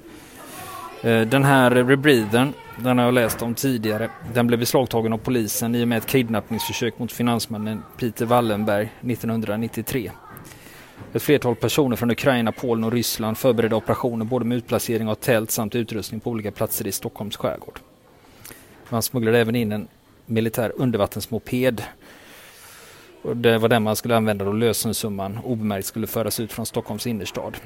Eh, 1.03 1.21
den 1.21 1.45
här 1.45 1.71
rebreathern, 1.71 2.53
den 2.77 2.99
har 2.99 3.05
jag 3.05 3.15
läst 3.15 3.43
om 3.43 3.55
tidigare. 3.55 4.11
Den 4.35 4.47
blev 4.47 4.61
beslagtagen 4.61 5.13
av 5.13 5.19
polisen 5.19 5.75
i 5.75 5.85
och 5.85 5.89
med 5.89 5.99
ett 5.99 6.07
kidnappningsförsök 6.07 6.99
mot 6.99 7.13
finansmannen 7.13 7.83
Peter 7.99 8.27
Wallenberg 8.27 8.93
1993. 9.01 10.11
Ett 11.13 11.23
flertal 11.23 11.57
personer 11.57 11.97
från 11.97 12.11
Ukraina, 12.11 12.53
Polen 12.53 12.85
och 12.85 12.93
Ryssland 12.93 13.39
förberedde 13.39 13.77
operationer 13.77 14.25
både 14.25 14.45
med 14.45 14.59
utplacering 14.59 15.09
av 15.09 15.15
tält 15.15 15.51
samt 15.51 15.75
utrustning 15.75 16.21
på 16.21 16.31
olika 16.31 16.51
platser 16.51 16.87
i 16.87 16.93
Stockholms 16.93 17.37
skärgård. 17.37 17.81
Man 18.89 19.03
smugglade 19.03 19.39
även 19.39 19.57
in 19.57 19.73
en 19.73 19.89
militär 20.27 20.73
undervattensmoped. 20.77 21.83
Och 23.23 23.37
det 23.37 23.59
var 23.59 23.69
den 23.69 23.83
man 23.83 23.97
skulle 23.97 24.17
använda 24.17 24.45
då 24.45 24.53
lösensumman 24.53 25.39
obemärkt 25.45 25.87
skulle 25.87 26.07
föras 26.07 26.41
ut 26.41 26.53
från 26.53 26.67
Stockholms 26.67 27.07
innerstad. 27.07 27.57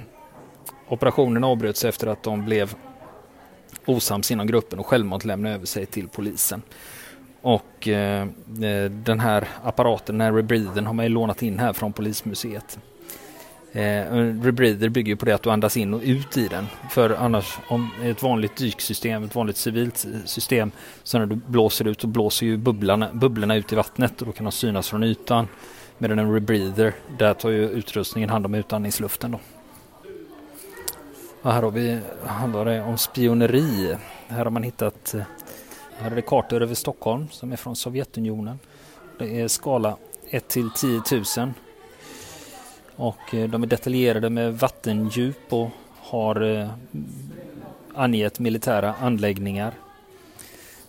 Operationen 0.89 1.45
avbröts 1.45 1.85
efter 1.85 2.07
att 2.07 2.23
de 2.23 2.45
blev 2.45 2.75
osams 3.87 4.31
inom 4.31 4.47
gruppen 4.47 4.79
och 4.79 4.87
självmant 4.87 5.25
lämnade 5.25 5.55
över 5.55 5.67
sig 5.67 5.87
till 5.87 6.09
polisen. 6.09 6.63
Och 7.41 7.89
eh, 7.89 8.27
den 8.91 9.21
här 9.21 9.49
apparaten, 9.63 10.19
den 10.19 10.27
här 10.27 10.33
rebreathern, 10.33 10.87
har 10.87 10.93
man 10.93 11.05
ju 11.05 11.09
lånat 11.09 11.43
in 11.43 11.59
här 11.59 11.73
från 11.73 11.93
polismuseet. 11.93 12.79
Eh, 13.75 14.05
rebreather 14.43 14.89
bygger 14.89 15.13
ju 15.13 15.17
på 15.17 15.25
det 15.25 15.35
att 15.35 15.43
du 15.43 15.51
andas 15.51 15.77
in 15.77 15.95
och 15.95 16.01
ut 16.05 16.37
i 16.37 16.49
den. 16.49 16.67
För 16.91 17.11
annars, 17.11 17.59
om 17.69 17.91
ett 18.03 18.23
vanligt 18.23 18.57
dyksystem, 18.57 19.25
ett 19.25 19.35
vanligt 19.35 19.57
civilt 19.57 20.07
system, 20.25 20.71
så 21.03 21.19
när 21.19 21.27
du 21.27 21.37
blåser 21.37 21.87
ut 21.87 22.01
så 22.01 22.07
blåser 22.07 22.47
ju 22.47 22.57
bubblarna, 22.57 23.11
bubblorna 23.13 23.57
ut 23.57 23.73
i 23.73 23.77
vattnet 23.77 24.21
och 24.21 24.27
då 24.27 24.33
kan 24.33 24.45
de 24.45 24.53
synas 24.53 24.89
från 24.89 25.03
ytan. 25.03 25.49
Medan 25.99 26.19
en 26.19 26.35
rebreather, 26.35 26.95
där 27.19 27.35
tar 27.35 27.51
ju 27.51 27.69
utrustningen 27.69 28.31
hand 28.31 28.47
om 28.47 28.55
utandningsluften 28.55 29.31
då. 29.31 29.41
Och 31.43 31.53
här 31.53 31.63
har 31.63 31.71
vi, 31.71 32.01
handlar 32.27 32.65
det 32.65 32.83
om 32.83 32.99
spioneri. 32.99 33.97
Här 34.29 34.45
har 34.45 34.51
man 34.51 34.63
hittat, 34.63 35.15
eh, 35.15 35.23
här 35.99 36.11
är 36.11 36.15
det 36.15 36.23
kartor 36.23 36.63
över 36.63 36.75
Stockholm 36.75 37.29
som 37.31 37.53
är 37.53 37.57
från 37.57 37.77
Sovjetunionen. 37.77 38.59
Det 39.19 39.41
är 39.41 39.49
skala 39.49 39.97
1 40.31 40.49
till 40.49 40.71
10 40.71 41.03
000 41.37 41.53
och 42.97 43.35
eh, 43.35 43.49
de 43.49 43.63
är 43.63 43.67
detaljerade 43.67 44.31
med 44.31 44.59
vattendjup 44.59 45.53
och 45.53 45.71
har 46.01 46.41
eh, 46.43 46.69
angett 47.95 48.39
militära 48.39 48.95
anläggningar. 49.01 49.73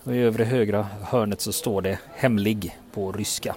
Och 0.04 0.16
I 0.16 0.18
övre 0.18 0.44
högra 0.44 0.88
hörnet 1.04 1.42
så 1.42 1.54
står 1.54 1.82
det 1.82 2.00
hemlig 2.16 2.78
på 2.94 3.12
ryska. 3.12 3.56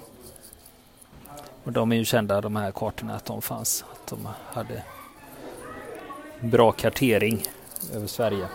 Och 1.65 1.73
de 1.73 1.93
är 1.93 1.97
ju 1.97 2.05
kända 2.05 2.41
de 2.41 2.57
här 2.57 2.71
kartorna 2.71 3.15
att 3.15 3.25
de 3.25 3.43
fanns. 3.43 3.85
Att 3.93 4.07
de 4.07 4.29
hade 4.53 4.83
bra 6.41 6.73
kartering 6.73 7.43
över 7.95 8.07
Sverige. 8.07 8.49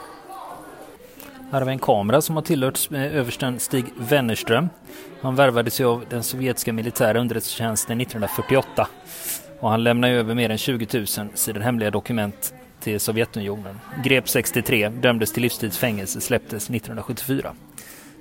Här 1.51 1.59
har 1.59 1.65
vi 1.65 1.71
en 1.71 1.79
kamera 1.79 2.21
som 2.21 2.35
har 2.35 2.43
tillhört 2.43 2.91
översten 2.91 3.59
Stig 3.59 3.85
Wennerström. 3.97 4.69
Han 5.21 5.35
värvades 5.35 5.81
ju 5.81 5.85
av 5.85 6.05
den 6.09 6.23
sovjetiska 6.23 6.73
militära 6.73 7.19
underrättelsetjänsten 7.19 8.01
1948 8.01 8.87
och 9.63 9.69
han 9.69 9.83
lämnade 9.83 10.13
över 10.13 10.35
mer 10.35 10.49
än 10.49 10.57
20 10.57 10.87
000 10.97 11.07
sidor 11.33 11.61
hemliga 11.61 11.91
dokument 11.91 12.53
till 12.79 12.99
Sovjetunionen. 12.99 13.79
Grep 14.03 14.29
63, 14.29 14.89
dömdes 14.89 15.33
till 15.33 15.41
livstidsfängelse, 15.41 16.21
släpptes 16.21 16.69
1974. 16.69 17.53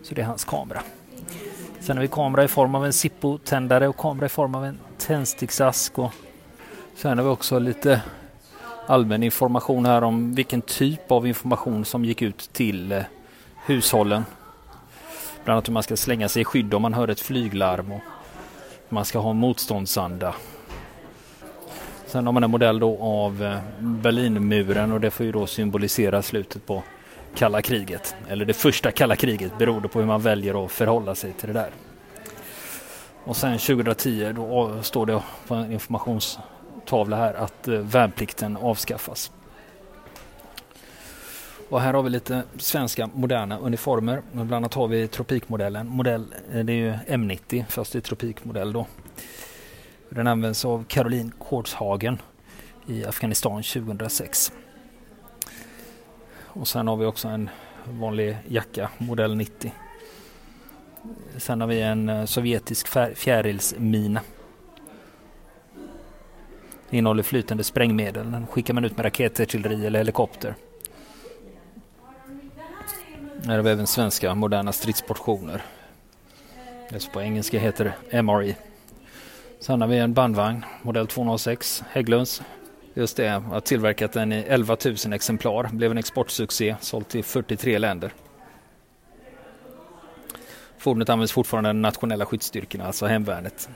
Så 0.02 0.14
det 0.14 0.20
är 0.20 0.26
hans 0.26 0.44
kamera. 0.44 0.82
Sen 1.80 1.96
har 1.96 2.02
vi 2.02 2.08
kamera 2.08 2.44
i 2.44 2.48
form 2.48 2.74
av 2.74 2.86
en 2.86 2.92
Zippo-tändare 2.92 3.88
och 3.88 3.96
kamera 3.96 4.26
i 4.26 4.28
form 4.28 4.54
av 4.54 4.64
en 4.64 4.78
tändsticksask. 4.98 5.98
Och 5.98 6.12
sen 6.94 7.18
har 7.18 7.24
vi 7.24 7.30
också 7.30 7.58
lite 7.58 8.02
allmän 8.86 9.22
information 9.22 9.86
här 9.86 10.04
om 10.04 10.34
vilken 10.34 10.62
typ 10.62 11.12
av 11.12 11.26
information 11.26 11.84
som 11.84 12.04
gick 12.04 12.22
ut 12.22 12.50
till 12.52 12.92
eh, 12.92 13.02
hushållen. 13.66 14.24
Bland 15.44 15.54
annat 15.54 15.68
hur 15.68 15.72
man 15.72 15.82
ska 15.82 15.96
slänga 15.96 16.28
sig 16.28 16.42
i 16.42 16.44
skydd 16.44 16.74
om 16.74 16.82
man 16.82 16.94
hör 16.94 17.08
ett 17.08 17.20
flyglarm 17.20 17.92
och 17.92 18.00
man 18.88 19.04
ska 19.04 19.18
ha 19.18 19.32
motståndsanda. 19.32 20.34
Sen 22.12 22.26
har 22.26 22.32
man 22.32 22.44
en 22.44 22.50
modell 22.50 22.78
då 22.78 22.98
av 23.00 23.42
eh, 23.42 23.58
Berlinmuren 23.78 24.92
och 24.92 25.00
det 25.00 25.10
får 25.10 25.26
ju 25.26 25.32
då 25.32 25.46
symbolisera 25.46 26.22
slutet 26.22 26.66
på 26.66 26.82
kalla 27.34 27.62
kriget. 27.62 28.16
Eller 28.28 28.44
det 28.44 28.54
första 28.54 28.90
kalla 28.90 29.16
kriget 29.16 29.58
beroende 29.58 29.88
på 29.88 29.98
hur 29.98 30.06
man 30.06 30.22
väljer 30.22 30.64
att 30.64 30.72
förhålla 30.72 31.14
sig 31.14 31.32
till 31.32 31.46
det 31.46 31.52
där. 31.52 31.70
Och 33.24 33.36
sen 33.36 33.58
2010 33.58 34.32
då 34.36 34.82
står 34.82 35.06
det 35.06 35.22
på 35.46 35.54
en 35.54 35.72
informationstavla 35.72 37.16
här 37.16 37.34
att 37.34 37.68
eh, 37.68 37.74
värnplikten 37.74 38.56
avskaffas. 38.56 39.32
Och 41.68 41.80
här 41.80 41.94
har 41.94 42.02
vi 42.02 42.10
lite 42.10 42.42
svenska 42.56 43.10
moderna 43.14 43.58
uniformer. 43.58 44.22
Bland 44.32 44.54
annat 44.54 44.74
har 44.74 44.88
vi 44.88 45.08
tropikmodellen. 45.08 45.88
Modell, 45.88 46.34
eh, 46.52 46.64
det 46.64 46.72
är 46.72 46.76
ju 46.76 46.92
M90 46.92 47.64
fast 47.68 47.92
det 47.92 47.98
är 47.98 48.00
tropikmodell 48.00 48.72
då. 48.72 48.86
Den 50.14 50.26
används 50.26 50.64
av 50.64 50.84
Caroline 50.84 51.32
Kortshagen 51.38 52.18
i 52.86 53.04
Afghanistan 53.04 53.62
2006. 53.62 54.52
Och 56.36 56.68
sen 56.68 56.88
har 56.88 56.96
vi 56.96 57.06
också 57.06 57.28
en 57.28 57.50
vanlig 57.84 58.36
jacka, 58.48 58.90
modell 58.98 59.36
90. 59.36 59.72
Sen 61.36 61.60
har 61.60 61.68
vi 61.68 61.80
en 61.80 62.08
eh, 62.08 62.24
sovjetisk 62.24 62.88
fjärilsmina. 63.14 64.20
Den 66.90 66.98
innehåller 66.98 67.22
flytande 67.22 67.64
sprängmedel. 67.64 68.32
Den 68.32 68.46
skickar 68.46 68.74
man 68.74 68.84
ut 68.84 68.96
med 68.96 69.04
raketartilleri 69.04 69.86
eller 69.86 69.98
helikopter. 69.98 70.54
Här 73.44 73.56
har 73.56 73.62
vi 73.62 73.70
även 73.70 73.86
svenska 73.86 74.34
moderna 74.34 74.72
stridsportioner. 74.72 75.64
Det 76.90 77.12
på 77.12 77.22
engelska 77.22 77.58
heter 77.58 77.92
MRE. 78.22 78.54
Sen 79.62 79.80
har 79.80 79.88
vi 79.88 79.98
en 79.98 80.12
bandvagn, 80.12 80.64
modell 80.82 81.06
206, 81.06 81.84
Hägglunds. 81.90 82.42
Just 82.94 83.16
det, 83.16 83.28
har 83.28 83.60
tillverkat 83.60 84.12
den 84.12 84.32
i 84.32 84.36
11 84.48 84.76
000 84.84 85.12
exemplar, 85.12 85.68
blev 85.72 85.90
en 85.90 85.98
exportsuccé, 85.98 86.76
såld 86.80 87.08
till 87.08 87.24
43 87.24 87.78
länder. 87.78 88.12
Fordonet 90.78 91.08
används 91.08 91.32
fortfarande 91.32 91.70
av 91.70 91.74
de 91.74 91.82
nationella 91.82 92.26
skyddsstyrkorna, 92.26 92.86
alltså 92.86 93.06
hemvärnet. 93.06 93.68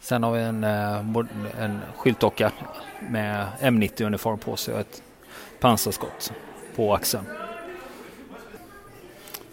Sen 0.00 0.22
har 0.22 0.32
vi 0.32 0.42
en, 0.42 0.64
eh, 0.64 0.98
en 1.60 1.80
skyltdocka 1.96 2.52
med 3.00 3.46
M90-uniform 3.60 4.38
på 4.38 4.56
sig 4.56 4.74
och 4.74 4.80
ett 4.80 5.02
pansarskott 5.60 6.32
på 6.76 6.94
axeln. 6.94 7.24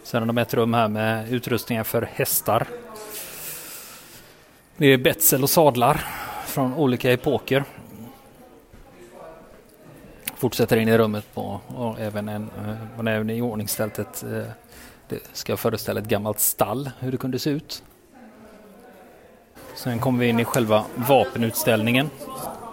Sen 0.03 0.21
har 0.21 0.27
de 0.27 0.37
ett 0.37 0.53
rum 0.53 0.73
här 0.73 0.87
med 0.87 1.33
utrustningar 1.33 1.83
för 1.83 2.01
hästar. 2.01 2.67
Det 4.77 4.87
är 4.87 4.97
betsel 4.97 5.43
och 5.43 5.49
sadlar 5.49 6.05
från 6.45 6.73
olika 6.73 7.11
epoker. 7.11 7.63
Fortsätter 10.35 10.77
in 10.77 10.87
i 10.87 10.97
rummet 10.97 11.33
på 11.33 11.59
och 11.67 11.99
även 11.99 12.29
en, 12.29 12.49
eh, 12.57 12.75
man 12.97 13.07
även 13.07 13.29
i 13.29 13.41
ordningställt 13.41 13.99
ett, 13.99 14.23
eh, 14.23 14.43
det 15.09 15.19
ska 15.33 15.57
föreställa 15.57 15.99
ett 15.99 16.07
gammalt 16.07 16.39
stall, 16.39 16.89
hur 16.99 17.11
det 17.11 17.17
kunde 17.17 17.39
se 17.39 17.49
ut. 17.49 17.83
Sen 19.75 19.99
kommer 19.99 20.19
vi 20.19 20.27
in 20.27 20.39
i 20.39 20.45
själva 20.45 20.85
vapenutställningen. 20.95 22.09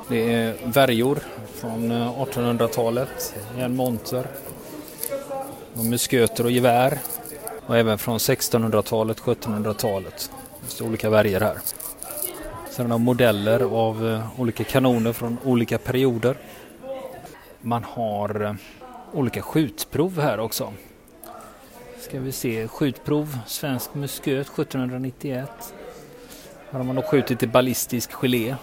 Det 0.08 0.34
är 0.34 0.54
värjor 0.64 1.18
från 1.54 1.90
eh, 1.90 2.22
1800-talet, 2.22 3.34
en 3.58 3.76
monter, 3.76 4.26
och 5.74 5.84
musköter 5.84 6.44
och 6.44 6.50
gevär 6.50 6.98
och 7.66 7.76
även 7.76 7.98
från 7.98 8.18
1600-talet, 8.18 9.20
1700-talet. 9.20 10.30
Det 10.78 10.84
olika 10.84 11.10
värjor 11.10 11.40
här. 11.40 11.58
Sen 12.78 12.90
har 12.90 12.98
modeller 12.98 13.60
av 13.60 14.08
eh, 14.08 14.40
olika 14.40 14.64
kanoner 14.64 15.12
från 15.12 15.38
olika 15.44 15.78
perioder. 15.78 16.36
Man 17.60 17.84
har 17.84 18.44
eh, 18.44 18.54
olika 19.12 19.42
skjutprov 19.42 20.20
här 20.20 20.40
också. 20.40 20.72
Ska 22.00 22.20
vi 22.20 22.32
se, 22.32 22.68
skjutprov, 22.68 23.38
svensk 23.46 23.94
musköt 23.94 24.46
1791. 24.46 25.74
Här 26.70 26.78
har 26.78 26.84
man 26.84 26.96
då 26.96 27.02
skjutit 27.02 27.42
i 27.42 27.46
ballistisk 27.46 28.12
gelé. 28.12 28.56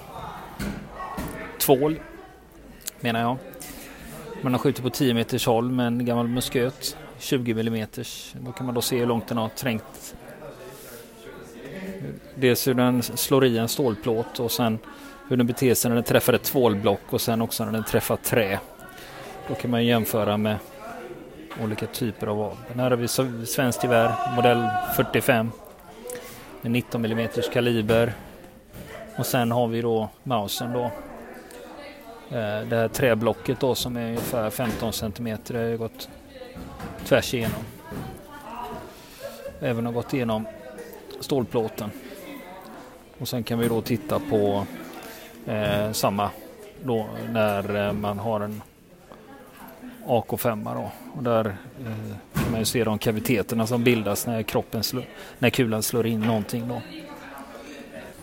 Tvål, 1.59 1.99
menar 2.99 3.21
jag. 3.21 3.37
Man 4.41 4.53
har 4.53 4.59
skjutit 4.59 4.83
på 4.83 4.89
10 4.89 5.13
meters 5.13 5.45
håll 5.45 5.71
med 5.71 5.87
en 5.87 6.05
gammal 6.05 6.27
musköt, 6.27 6.97
20 7.19 7.51
mm. 7.51 7.87
Då 8.33 8.51
kan 8.51 8.65
man 8.65 8.75
då 8.75 8.81
se 8.81 8.99
hur 8.99 9.05
långt 9.05 9.27
den 9.27 9.37
har 9.37 9.49
trängt 9.49 10.15
Dels 12.35 12.67
hur 12.67 12.73
den 12.73 13.03
slår 13.03 13.45
i 13.45 13.57
en 13.57 13.67
stålplåt 13.67 14.39
och 14.39 14.51
sen 14.51 14.79
hur 15.27 15.37
den 15.37 15.47
beter 15.47 15.73
sig 15.73 15.89
när 15.89 15.95
den 15.95 16.03
träffar 16.03 16.33
ett 16.33 16.43
tvålblock 16.43 17.01
och 17.09 17.21
sen 17.21 17.41
också 17.41 17.65
när 17.65 17.71
den 17.71 17.83
träffar 17.83 18.15
trä. 18.15 18.59
Då 19.47 19.55
kan 19.55 19.71
man 19.71 19.85
jämföra 19.85 20.37
med 20.37 20.57
olika 21.63 21.85
typer 21.85 22.27
av 22.27 22.37
vapen. 22.37 22.79
Här 22.79 22.89
har 22.89 22.97
vi 22.97 23.07
svenskt 23.45 23.83
gevär, 23.83 24.35
modell 24.35 24.67
45 24.95 25.51
med 26.61 26.71
19 26.71 27.05
mm 27.05 27.27
kaliber. 27.53 28.13
Och 29.17 29.25
sen 29.25 29.51
har 29.51 29.67
vi 29.67 29.81
då 29.81 30.09
Mausen 30.23 30.73
då. 30.73 30.83
Eh, 32.29 32.67
det 32.69 32.75
här 32.75 32.87
träblocket 32.87 33.59
då 33.59 33.75
som 33.75 33.97
är 33.97 34.07
ungefär 34.07 34.49
15 34.49 34.93
cm. 34.93 35.37
Det 35.47 35.57
har 35.57 35.77
gått 35.77 36.09
tvärs 37.05 37.33
igenom. 37.33 37.61
Även 39.59 39.85
har 39.85 39.93
gått 39.93 40.13
igenom 40.13 40.45
stålplåten. 41.19 41.91
Och 43.19 43.27
sen 43.27 43.43
kan 43.43 43.59
vi 43.59 43.67
då 43.67 43.81
titta 43.81 44.19
på 44.19 44.65
eh, 45.45 45.91
samma 45.91 46.29
då 46.83 47.07
när 47.29 47.87
eh, 47.87 47.93
man 47.93 48.19
har 48.19 48.39
en 48.39 48.61
AK5 50.07 50.75
då. 50.75 50.91
Och 51.17 51.23
där 51.23 51.45
eh, 51.85 52.41
kan 52.43 52.51
man 52.51 52.59
ju 52.59 52.65
se 52.65 52.83
de 52.83 52.97
kaviteterna 52.97 53.67
som 53.67 53.83
bildas 53.83 54.27
när 54.27 54.43
kroppen 54.43 54.83
slår, 54.83 55.05
när 55.39 55.49
kulan 55.49 55.83
slår 55.83 56.07
in 56.07 56.19
någonting 56.19 56.67
då. 56.67 56.81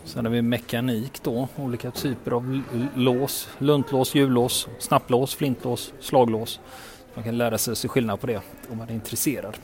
Sen 0.05 0.25
har 0.25 0.33
vi 0.33 0.43
mekanik 0.43 1.23
då, 1.23 1.49
olika 1.57 1.91
typer 1.91 2.31
av 2.31 2.63
lås, 2.95 3.49
luntlås, 3.59 4.15
hjullås, 4.15 4.69
snapplås, 4.79 5.35
flintlås, 5.35 5.93
slaglås. 6.01 6.61
Man 7.15 7.25
kan 7.25 7.39
lära 7.39 7.59
sig 7.59 7.77
se 7.77 7.89
skillnad 7.89 8.21
på 8.21 8.27
det 8.27 8.41
om 8.71 8.79
man 8.79 8.89
är 8.89 8.95
intresserad. 8.95 9.57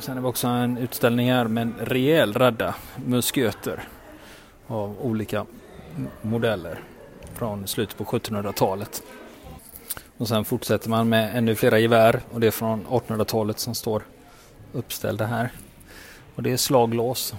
Sen 0.00 0.16
har 0.16 0.22
vi 0.22 0.28
också 0.28 0.46
en 0.46 0.78
utställning 0.78 1.32
här 1.32 1.44
med 1.44 1.62
en 1.62 1.74
rejäl 1.80 2.32
radda 2.32 2.74
musköter 3.06 3.88
av 4.66 4.96
olika 5.00 5.46
modeller 6.22 6.80
från 7.34 7.66
slutet 7.66 7.98
på 7.98 8.04
1700-talet. 8.04 9.02
Och 10.16 10.28
sen 10.28 10.44
fortsätter 10.44 10.88
man 10.90 11.08
med 11.08 11.36
ännu 11.36 11.54
flera 11.54 11.78
gevär 11.78 12.20
och 12.32 12.40
det 12.40 12.46
är 12.46 12.50
från 12.50 12.86
1800-talet 12.86 13.58
som 13.58 13.74
står 13.74 14.02
uppställda 14.72 15.26
här. 15.26 15.50
Och 16.34 16.42
det 16.42 16.52
är 16.52 16.56
slaglås 16.56 17.34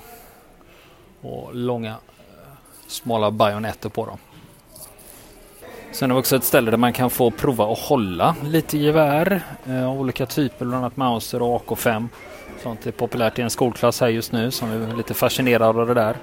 och 1.21 1.55
långa 1.55 1.91
eh, 1.91 1.97
smala 2.87 3.31
bajonetter 3.31 3.89
på 3.89 4.05
dem. 4.05 4.17
Sen 5.91 6.09
har 6.09 6.15
vi 6.17 6.21
också 6.21 6.35
ett 6.35 6.43
ställe 6.43 6.71
där 6.71 6.77
man 6.77 6.93
kan 6.93 7.09
få 7.09 7.31
prova 7.31 7.71
att 7.71 7.79
hålla 7.79 8.35
lite 8.43 8.77
gevär 8.77 9.41
eh, 9.65 9.89
av 9.89 9.99
olika 10.01 10.25
typer, 10.25 10.65
bland 10.65 10.83
annat 10.83 10.97
Mauser 10.97 11.41
och 11.41 11.65
AK5. 11.65 12.07
Sånt 12.67 12.87
är 12.87 12.91
populärt 12.91 13.39
i 13.39 13.41
en 13.41 13.49
skolklass 13.49 14.01
här 14.01 14.07
just 14.07 14.31
nu 14.31 14.51
som 14.51 14.71
är 14.71 14.95
lite 14.95 15.13
fascinerad 15.13 15.79
av 15.79 15.87
det 15.87 15.93
där. 15.93 16.17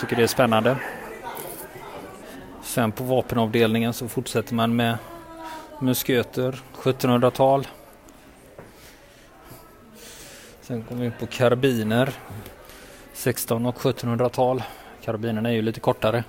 Tycker 0.00 0.16
det 0.16 0.22
är 0.22 0.26
spännande. 0.26 0.76
Sen 2.62 2.92
på 2.92 3.04
vapenavdelningen 3.04 3.92
så 3.92 4.08
fortsätter 4.08 4.54
man 4.54 4.76
med 4.76 4.98
musköter, 5.80 6.60
1700-tal. 6.74 7.66
Sen 10.60 10.82
kommer 10.82 11.00
vi 11.00 11.06
in 11.06 11.12
på 11.20 11.26
karbiner, 11.26 12.12
16 13.12 13.66
och 13.66 13.76
1700-tal. 13.76 14.62
Karbinerna 15.04 15.48
är 15.48 15.54
ju 15.54 15.62
lite 15.62 15.80
kortare. 15.80 16.24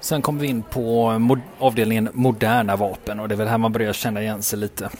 Sen 0.00 0.22
kommer 0.22 0.40
vi 0.40 0.46
in 0.46 0.62
på 0.62 1.18
mod 1.18 1.40
avdelningen 1.58 2.08
moderna 2.12 2.76
vapen 2.76 3.20
och 3.20 3.28
det 3.28 3.34
är 3.34 3.36
väl 3.36 3.48
här 3.48 3.58
man 3.58 3.72
börjar 3.72 3.92
känna 3.92 4.22
igen 4.22 4.42
sig 4.42 4.58
lite. 4.58 4.90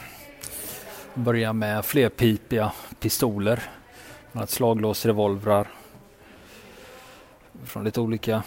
Börjar 1.21 1.53
med 1.53 1.85
flerpipiga 1.85 2.73
pistoler, 3.01 3.63
slaglåsrevolvrar 4.47 5.69
från 7.65 7.85
lite 7.85 8.01
olika 8.01 8.43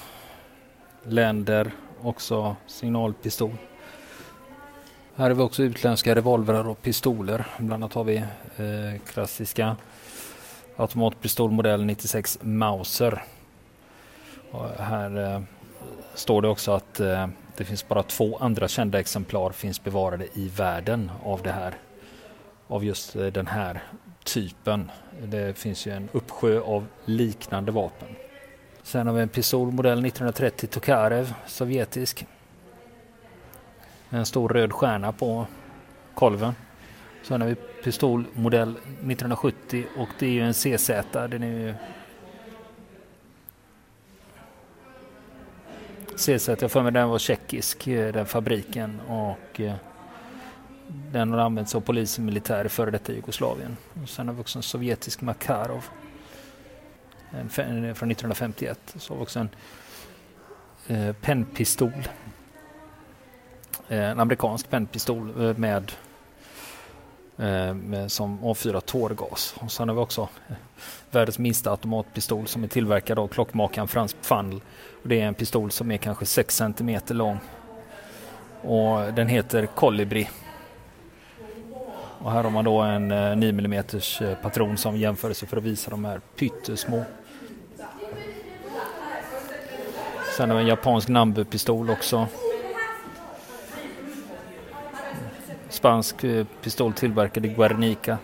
länder, 1.03 1.71
också 2.01 2.55
signalpistol. 2.67 3.55
Här 5.15 5.29
har 5.29 5.35
vi 5.35 5.41
också 5.41 5.63
utländska 5.63 6.15
revolvrar 6.15 6.67
och 6.67 6.81
pistoler. 6.81 7.45
Bland 7.57 7.73
annat 7.73 7.93
har 7.93 8.03
vi 8.03 8.15
eh, 8.15 9.01
klassiska 9.07 9.75
automatpistolmodell 10.77 11.85
96 11.85 12.39
Mauser. 12.41 13.23
Och 14.51 14.69
här 14.69 15.33
eh, 15.33 15.41
står 16.13 16.41
det 16.41 16.47
också 16.47 16.71
att 16.71 16.99
eh, 16.99 17.27
det 17.57 17.65
finns 17.65 17.87
bara 17.87 18.03
två 18.03 18.37
andra 18.37 18.67
kända 18.67 18.99
exemplar 18.99 19.51
finns 19.51 19.83
bevarade 19.83 20.27
i 20.33 20.49
världen 20.49 21.11
av 21.23 21.41
det 21.41 21.51
här. 21.51 21.73
Av 22.67 22.85
just 22.85 23.15
eh, 23.15 23.25
den 23.25 23.47
här 23.47 23.83
typen. 24.23 24.91
Det 25.23 25.57
finns 25.57 25.87
ju 25.87 25.91
en 25.91 26.09
uppsjö 26.11 26.59
av 26.59 26.87
liknande 27.05 27.71
vapen. 27.71 28.07
Sen 28.83 29.07
har 29.07 29.13
vi 29.13 29.21
en 29.21 29.29
pistol 29.29 29.71
modell 29.71 30.05
1930 30.05 30.67
Tokarev, 30.67 31.33
sovjetisk. 31.47 32.25
En 34.09 34.25
stor 34.25 34.49
röd 34.49 34.73
stjärna 34.73 35.11
på 35.11 35.47
kolven. 36.13 36.53
Sen 37.23 37.41
har 37.41 37.47
vi 37.47 37.55
pistol 37.55 38.25
modell 38.33 38.69
1970 38.71 39.85
och 39.97 40.09
det 40.19 40.25
är 40.25 40.31
ju 40.31 40.41
en 40.41 40.53
CZ. 40.53 40.89
Den 41.11 41.43
är 41.43 41.47
ju 41.47 41.73
CZ, 46.15 46.49
jag 46.61 46.71
för 46.71 46.81
mig 46.81 46.91
den 46.91 47.09
var 47.09 47.19
tjeckisk, 47.19 47.87
eh, 47.87 48.13
den 48.13 48.25
fabriken. 48.25 48.99
Och 49.07 49.61
eh, 49.61 49.73
den 51.11 51.31
har 51.31 51.39
använts 51.39 51.75
av 51.75 51.81
polis 51.81 52.17
och 52.17 52.23
militär 52.23 52.65
i 52.65 52.69
före 52.69 52.91
detta 52.91 53.13
Jugoslavien. 53.13 53.77
Och 54.03 54.09
sen 54.09 54.27
har 54.27 54.35
vi 54.35 54.41
också 54.41 54.59
en 54.59 54.63
sovjetisk 54.63 55.21
Makarov. 55.21 55.85
En, 57.31 57.49
från 57.49 58.11
1951. 58.11 58.95
Så 58.95 59.13
har 59.13 59.17
vi 59.17 59.23
också 59.23 59.39
en 59.39 59.49
eh, 60.87 61.15
pennpistol. 61.15 62.07
Eh, 63.87 64.09
en 64.09 64.19
amerikansk 64.19 64.69
pennpistol 64.69 65.43
eh, 65.43 65.57
med, 65.57 65.91
eh, 67.37 67.73
med 67.73 68.11
som 68.11 68.43
avfyrar 68.43 68.79
tårgas. 68.79 69.55
Och 69.59 69.71
sen 69.71 69.89
har 69.89 69.95
vi 69.95 70.01
också 70.01 70.29
eh, 70.47 70.55
världens 71.11 71.39
minsta 71.39 71.71
automatpistol 71.71 72.47
som 72.47 72.63
är 72.63 72.67
tillverkad 72.67 73.19
av 73.19 73.27
klockmakaren 73.27 73.87
Frans 73.87 74.13
Pfandl. 74.13 74.57
Och 75.03 75.09
det 75.09 75.21
är 75.21 75.25
en 75.25 75.33
pistol 75.33 75.71
som 75.71 75.91
är 75.91 75.97
kanske 75.97 76.25
6 76.25 76.55
cm 76.55 76.99
lång. 77.07 77.39
Och 78.61 79.13
den 79.13 79.27
heter 79.27 79.65
Colibri. 79.65 80.29
Och 82.23 82.31
här 82.31 82.43
har 82.43 82.49
man 82.49 82.65
då 82.65 82.81
en 82.81 83.11
eh, 83.11 83.35
9 83.35 83.49
mm 83.49 83.73
eh, 83.73 84.35
patron 84.41 84.77
som 84.77 84.97
jämförelse 84.97 85.45
för 85.45 85.57
att 85.57 85.63
visa 85.63 85.91
de 85.91 86.05
här 86.05 86.21
pyttesmå. 86.35 87.03
Sen 90.37 90.49
har 90.49 90.57
vi 90.57 90.63
en 90.63 90.67
japansk 90.67 91.09
Nambu-pistol 91.09 91.89
också. 91.89 92.27
Spansk 95.69 96.23
eh, 96.23 96.45
pistol 96.61 96.93
tillverkad 96.93 97.45
i 97.45 97.49
Guernica 97.49 98.17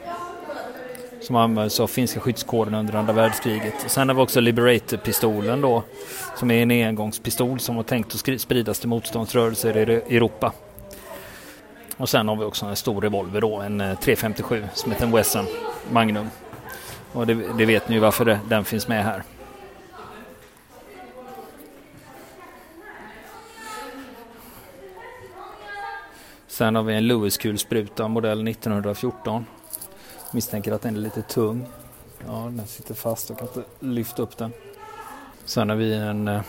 som 1.22 1.36
används 1.36 1.80
av 1.80 1.88
finska 1.88 2.20
skyddskåren 2.20 2.74
under 2.74 2.96
andra 2.96 3.14
världskriget. 3.14 3.74
Sen 3.88 4.10
har 4.10 4.16
vi 4.16 4.22
också 4.22 4.40
Liberator-pistolen 4.40 5.62
då 5.62 5.84
som 6.36 6.52
är 6.52 6.62
en 6.62 6.72
engångspistol 6.72 7.60
som 7.60 7.76
var 7.76 7.84
tänkt 7.84 8.16
att 8.16 8.42
spridas 8.42 8.80
till 8.80 8.90
motståndsrörelser 8.90 9.90
i 9.90 10.16
Europa. 10.16 10.54
Och 12.00 12.10
sen 12.10 12.28
har 12.28 12.36
vi 12.36 12.44
också 12.44 12.66
en 12.66 12.76
stor 12.76 13.02
revolver 13.02 13.42
då, 13.42 13.56
en 13.56 13.98
357 14.02 14.62
eh, 14.64 14.70
Smith 14.74 15.16
Wesson 15.16 15.46
Magnum. 15.92 16.30
Och 17.14 17.28
det, 17.28 17.34
det, 17.58 17.66
vet 17.66 17.90
ni 17.90 17.96
ju 17.96 18.02
varför 18.02 18.26
det, 18.26 18.40
den 18.50 18.66
finns 18.66 18.88
med 18.88 19.04
här. 19.04 19.24
Sen 26.48 26.76
har 26.76 26.84
vi 26.84 26.94
en 26.94 27.08
Lewis-kulspruta 27.08 28.08
modell 28.08 28.48
1914. 28.48 29.46
Misstänker 30.32 30.72
att 30.72 30.82
den 30.82 30.96
är 30.96 31.00
lite 31.00 31.22
tung. 31.22 31.68
Ja, 32.28 32.52
den 32.52 32.68
sitter 32.68 32.94
fast 32.94 33.30
och 33.30 33.38
kan 33.38 33.48
inte 33.48 33.64
lyfta 33.80 34.22
upp 34.22 34.38
den. 34.38 34.54
Sen 35.46 35.70
har 35.70 35.76
vi 35.76 35.94
en, 35.94 36.28
eh, 36.28 36.42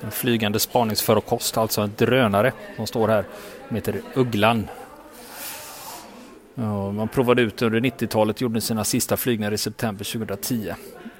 en 0.00 0.10
flygande 0.10 0.60
spaningsförkost, 0.60 1.56
alltså 1.56 1.80
en 1.80 1.92
drönare 1.96 2.52
som 2.76 2.86
står 2.86 3.08
här. 3.08 3.24
Den 3.68 3.76
heter 3.76 4.00
Ugglan. 4.14 4.68
Ja, 6.54 6.92
man 6.92 7.08
provade 7.08 7.42
ut 7.42 7.62
under 7.62 7.80
90-talet, 7.80 8.40
gjorde 8.40 8.60
sina 8.60 8.84
sista 8.84 9.16
flygningar 9.16 9.52
i 9.52 9.58
september 9.58 10.04
2010. 10.04 10.72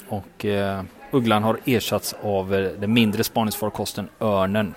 Och 0.09 0.45
eh, 0.45 0.83
Ugglan 1.11 1.43
har 1.43 1.59
ersatts 1.65 2.15
av 2.23 2.55
eh, 2.55 2.71
den 2.81 2.93
mindre 2.93 3.25
spaningsfarkosten 3.25 4.09
Örnen. 4.21 4.75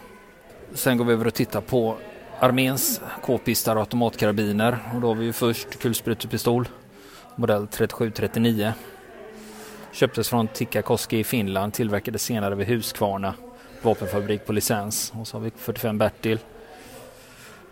Sen 0.73 0.97
går 0.97 1.05
vi 1.05 1.13
över 1.13 1.27
och 1.27 1.33
tittar 1.33 1.61
på 1.61 1.97
arméns 2.39 3.01
k-pistar 3.21 3.75
och 3.75 3.81
automatkarabiner. 3.81 4.77
Och 4.95 5.01
då 5.01 5.07
har 5.07 5.15
vi 5.15 5.25
ju 5.25 5.33
först 5.33 5.79
kulsprutepistol 5.79 6.67
modell 7.35 7.67
3739. 7.67 8.73
Köptes 9.91 10.29
från 10.29 10.47
Tikkakoski 10.47 11.19
i 11.19 11.23
Finland, 11.23 11.73
tillverkades 11.73 12.23
senare 12.23 12.55
vid 12.55 12.67
Huskvarna 12.67 13.33
vapenfabrik 13.81 14.45
på 14.45 14.53
licens. 14.53 15.13
Och 15.19 15.27
så 15.27 15.37
har 15.37 15.41
vi 15.43 15.51
45 15.55 15.97
Bertil. 15.97 16.39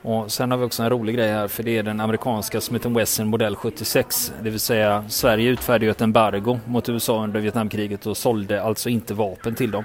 Och 0.01 0.31
sen 0.31 0.51
har 0.51 0.57
vi 0.57 0.65
också 0.65 0.83
en 0.83 0.89
rolig 0.89 1.15
grej 1.15 1.31
här 1.31 1.47
för 1.47 1.63
det 1.63 1.77
är 1.77 1.83
den 1.83 1.99
amerikanska 1.99 2.61
Smith 2.61 2.89
Wesson 2.89 3.27
modell 3.27 3.55
76. 3.55 4.33
Det 4.41 4.49
vill 4.49 4.59
säga 4.59 5.05
Sverige 5.09 5.49
utfärdade 5.49 5.91
ett 5.91 6.01
embargo 6.01 6.59
mot 6.65 6.89
USA 6.89 7.23
under 7.23 7.39
Vietnamkriget 7.39 8.05
och 8.05 8.17
sålde 8.17 8.63
alltså 8.63 8.89
inte 8.89 9.13
vapen 9.13 9.55
till 9.55 9.71
dem. 9.71 9.83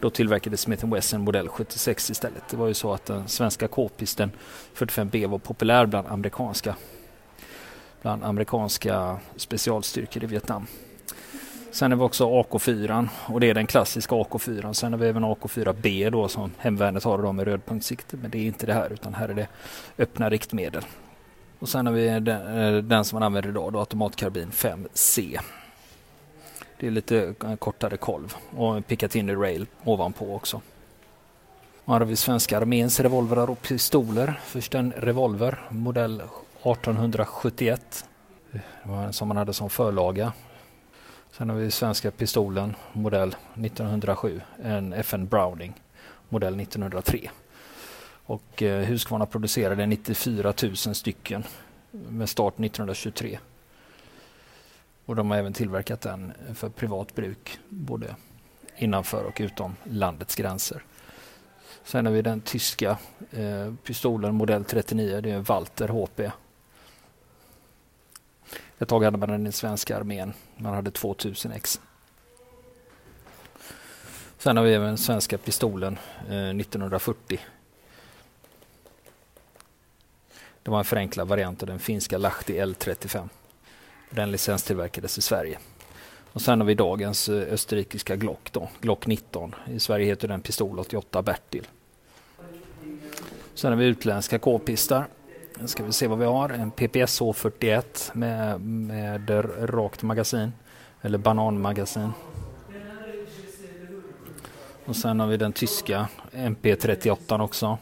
Då 0.00 0.10
tillverkade 0.10 0.56
Smith 0.56 0.86
Wesson 0.86 1.20
modell 1.20 1.48
76 1.48 2.10
istället. 2.10 2.48
Det 2.50 2.56
var 2.56 2.66
ju 2.66 2.74
så 2.74 2.92
att 2.92 3.04
den 3.04 3.28
svenska 3.28 3.68
k-pisten 3.68 4.30
45B 4.76 5.26
var 5.26 5.38
populär 5.38 5.86
bland 5.86 6.08
amerikanska, 6.08 6.74
bland 8.02 8.24
amerikanska 8.24 9.18
specialstyrkor 9.36 10.24
i 10.24 10.26
Vietnam. 10.26 10.66
Sen 11.76 11.90
har 11.90 11.98
vi 11.98 12.04
också 12.04 12.26
AK4 12.26 13.08
och 13.26 13.40
det 13.40 13.50
är 13.50 13.54
den 13.54 13.66
klassiska 13.66 14.14
AK4. 14.14 14.72
Sen 14.72 14.92
har 14.92 15.00
vi 15.00 15.08
även 15.08 15.24
AK4B 15.24 16.10
då 16.10 16.28
som 16.28 16.50
hemvärnet 16.58 17.04
har 17.04 17.18
då 17.18 17.32
med 17.32 17.44
rödpunktssikte. 17.44 18.16
Men 18.16 18.30
det 18.30 18.38
är 18.38 18.42
inte 18.42 18.66
det 18.66 18.72
här 18.72 18.92
utan 18.92 19.14
här 19.14 19.28
är 19.28 19.34
det 19.34 19.48
öppna 19.98 20.30
riktmedel. 20.30 20.82
Och 21.58 21.68
sen 21.68 21.86
har 21.86 21.92
vi 21.92 22.20
den, 22.20 22.58
eh, 22.58 22.82
den 22.82 23.04
som 23.04 23.16
man 23.16 23.22
använder 23.22 23.50
idag, 23.50 23.72
då, 23.72 23.78
automatkarbin 23.78 24.50
5C. 24.50 25.40
Det 26.80 26.86
är 26.86 26.90
lite 26.90 27.34
eh, 27.44 27.56
kortare 27.56 27.96
kolv 27.96 28.34
och 28.56 28.76
en 28.76 28.82
Picatinny 28.82 29.34
Rail 29.34 29.66
ovanpå 29.84 30.34
också. 30.34 30.60
Här 31.86 31.98
har 31.98 32.04
vi 32.04 32.16
svenska 32.16 32.56
arméns 32.58 33.00
revolvrar 33.00 33.50
och 33.50 33.62
pistoler. 33.62 34.40
Först 34.44 34.74
en 34.74 34.92
revolver, 34.92 35.58
modell 35.68 36.20
1871. 36.20 38.04
Eh, 38.52 38.60
det 38.82 38.90
var 38.90 39.02
en 39.02 39.12
som 39.12 39.28
man 39.28 39.36
hade 39.36 39.52
som 39.52 39.70
förlaga. 39.70 40.32
Sen 41.36 41.50
har 41.50 41.56
vi 41.56 41.70
svenska 41.70 42.10
pistolen, 42.10 42.74
modell 42.92 43.36
1907. 43.54 44.40
En 44.62 44.92
FN 44.92 45.26
Browning, 45.26 45.74
modell 46.28 46.60
1903. 46.60 47.30
Och 48.26 48.62
eh, 48.62 48.84
Husqvarna 48.84 49.26
producerade 49.26 49.86
94 49.86 50.54
000 50.62 50.76
stycken 50.76 51.44
med 51.90 52.28
start 52.28 52.54
1923. 52.54 53.38
Och 55.06 55.16
de 55.16 55.30
har 55.30 55.38
även 55.38 55.52
tillverkat 55.52 56.00
den 56.00 56.32
för 56.54 56.68
privat 56.68 57.14
bruk 57.14 57.58
både 57.68 58.16
innanför 58.76 59.24
och 59.24 59.36
utom 59.40 59.76
landets 59.84 60.34
gränser. 60.34 60.82
Sen 61.84 62.06
har 62.06 62.12
vi 62.12 62.22
den 62.22 62.40
tyska 62.40 62.98
eh, 63.30 63.74
pistolen 63.84 64.34
modell 64.34 64.64
39, 64.64 65.20
det 65.20 65.30
är 65.30 65.34
en 65.34 65.42
Walter 65.42 65.88
HP. 65.88 66.20
Ett 68.78 68.88
tag 68.88 69.04
hade 69.04 69.18
man 69.18 69.28
den 69.28 69.46
i 69.46 69.52
svenska 69.52 69.96
armén, 69.96 70.32
man 70.56 70.74
hade 70.74 70.90
2000 70.90 71.52
ex. 71.52 71.80
Sen 74.38 74.56
har 74.56 74.64
vi 74.64 74.74
även 74.74 74.98
svenska 74.98 75.38
pistolen 75.38 75.98
eh, 76.28 76.48
1940. 76.48 77.40
Det 80.62 80.70
var 80.70 80.78
en 80.78 80.84
förenklad 80.84 81.28
variant 81.28 81.62
av 81.62 81.66
den 81.66 81.78
finska 81.78 82.18
Lahti 82.18 82.60
L35. 82.60 83.28
Den 84.10 84.30
licenstillverkades 84.30 85.18
i 85.18 85.22
Sverige. 85.22 85.58
Och 86.32 86.42
sen 86.42 86.60
har 86.60 86.66
vi 86.66 86.74
dagens 86.74 87.28
eh, 87.28 87.52
österrikiska 87.52 88.16
Glock 88.16 88.52
då, 88.52 88.68
Glock 88.80 89.06
19. 89.06 89.54
I 89.66 89.80
Sverige 89.80 90.06
heter 90.06 90.28
den 90.28 90.40
Pistol 90.40 90.78
88 90.78 91.22
Bertil. 91.22 91.66
Sen 93.54 93.72
har 93.72 93.78
vi 93.78 93.86
utländska 93.86 94.38
k-pistar. 94.38 95.06
Nu 95.60 95.66
ska 95.66 95.84
vi 95.84 95.92
se 95.92 96.06
vad 96.06 96.18
vi 96.18 96.24
har. 96.24 96.48
En 96.48 96.70
PPSH 96.70 97.32
41 97.34 98.10
med, 98.14 98.60
med 98.60 99.30
rakt 99.60 100.02
magasin 100.02 100.52
eller 101.02 101.18
bananmagasin. 101.18 102.10
Och 104.84 104.96
sen 104.96 105.20
har 105.20 105.26
vi 105.26 105.36
den 105.36 105.52
tyska 105.52 106.08
MP38 106.32 107.40
också. 107.40 107.78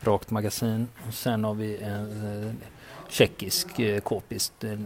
Rakt 0.00 0.30
magasin. 0.30 0.88
Och 1.08 1.14
sen 1.14 1.44
har 1.44 1.54
vi 1.54 1.76
en 1.76 2.46
eh, 2.46 2.52
tjeckisk 3.08 3.78
eh, 3.78 4.00
k-pist 4.00 4.64
eh, 4.64 4.78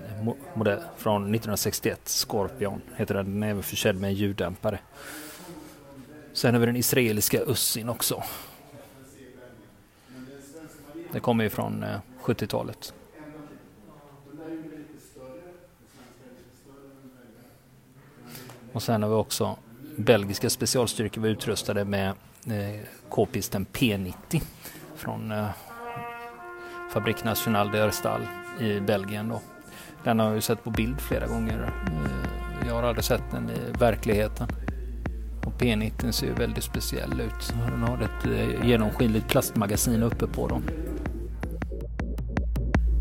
modell 0.55 0.81
från 0.97 1.23
1961. 1.23 2.01
Scorpion 2.05 2.81
heter 2.97 3.15
den. 3.15 3.25
Den 3.25 3.43
är 3.43 3.51
även 3.51 3.63
försedd 3.63 3.97
med 3.97 4.09
en 4.09 4.15
ljuddämpare. 4.15 4.79
Sen 6.33 6.55
har 6.55 6.61
vi 6.61 6.67
den 6.67 6.77
israeliska 6.77 7.41
Ussin 7.47 7.89
också. 7.89 8.23
Det 11.13 11.21
kommer 11.21 11.45
ju 11.45 11.51
från 11.51 11.83
eh, 11.83 11.99
70-talet. 12.23 12.95
Och 18.73 18.83
sen 18.83 19.03
har 19.03 19.11
vi 19.11 19.17
också 19.17 19.57
belgiska 19.97 20.51
specialstyrkor 20.51 21.23
var 21.23 21.29
utrustade 21.29 21.85
med 21.85 22.09
eh, 22.47 22.81
k-pisten 23.09 23.67
P90 23.73 24.43
från 24.95 25.33
eh, 25.33 25.49
Fabrik 26.93 27.25
National 27.25 27.71
de 27.73 28.21
i 28.61 28.81
Belgien. 28.81 29.29
Då. 29.29 29.41
Den 30.05 30.19
har 30.19 30.27
jag 30.27 30.35
ju 30.35 30.41
sett 30.41 30.65
på 30.65 30.71
bild 30.71 31.01
flera 31.01 31.27
gånger. 31.27 31.73
Jag 32.67 32.75
har 32.75 32.83
aldrig 32.83 33.05
sett 33.05 33.23
den 33.31 33.51
i 33.51 33.79
verkligheten. 33.79 34.49
Och 35.47 35.53
P90 35.53 36.11
ser 36.11 36.27
ju 36.27 36.33
väldigt 36.33 36.65
speciell 36.65 37.21
ut. 37.21 37.55
Den 37.71 37.83
har 37.83 38.03
ett 38.03 38.65
genomskinligt 38.65 39.29
plastmagasin 39.29 40.03
uppe 40.03 40.27
på 40.27 40.49
dem. 40.49 40.63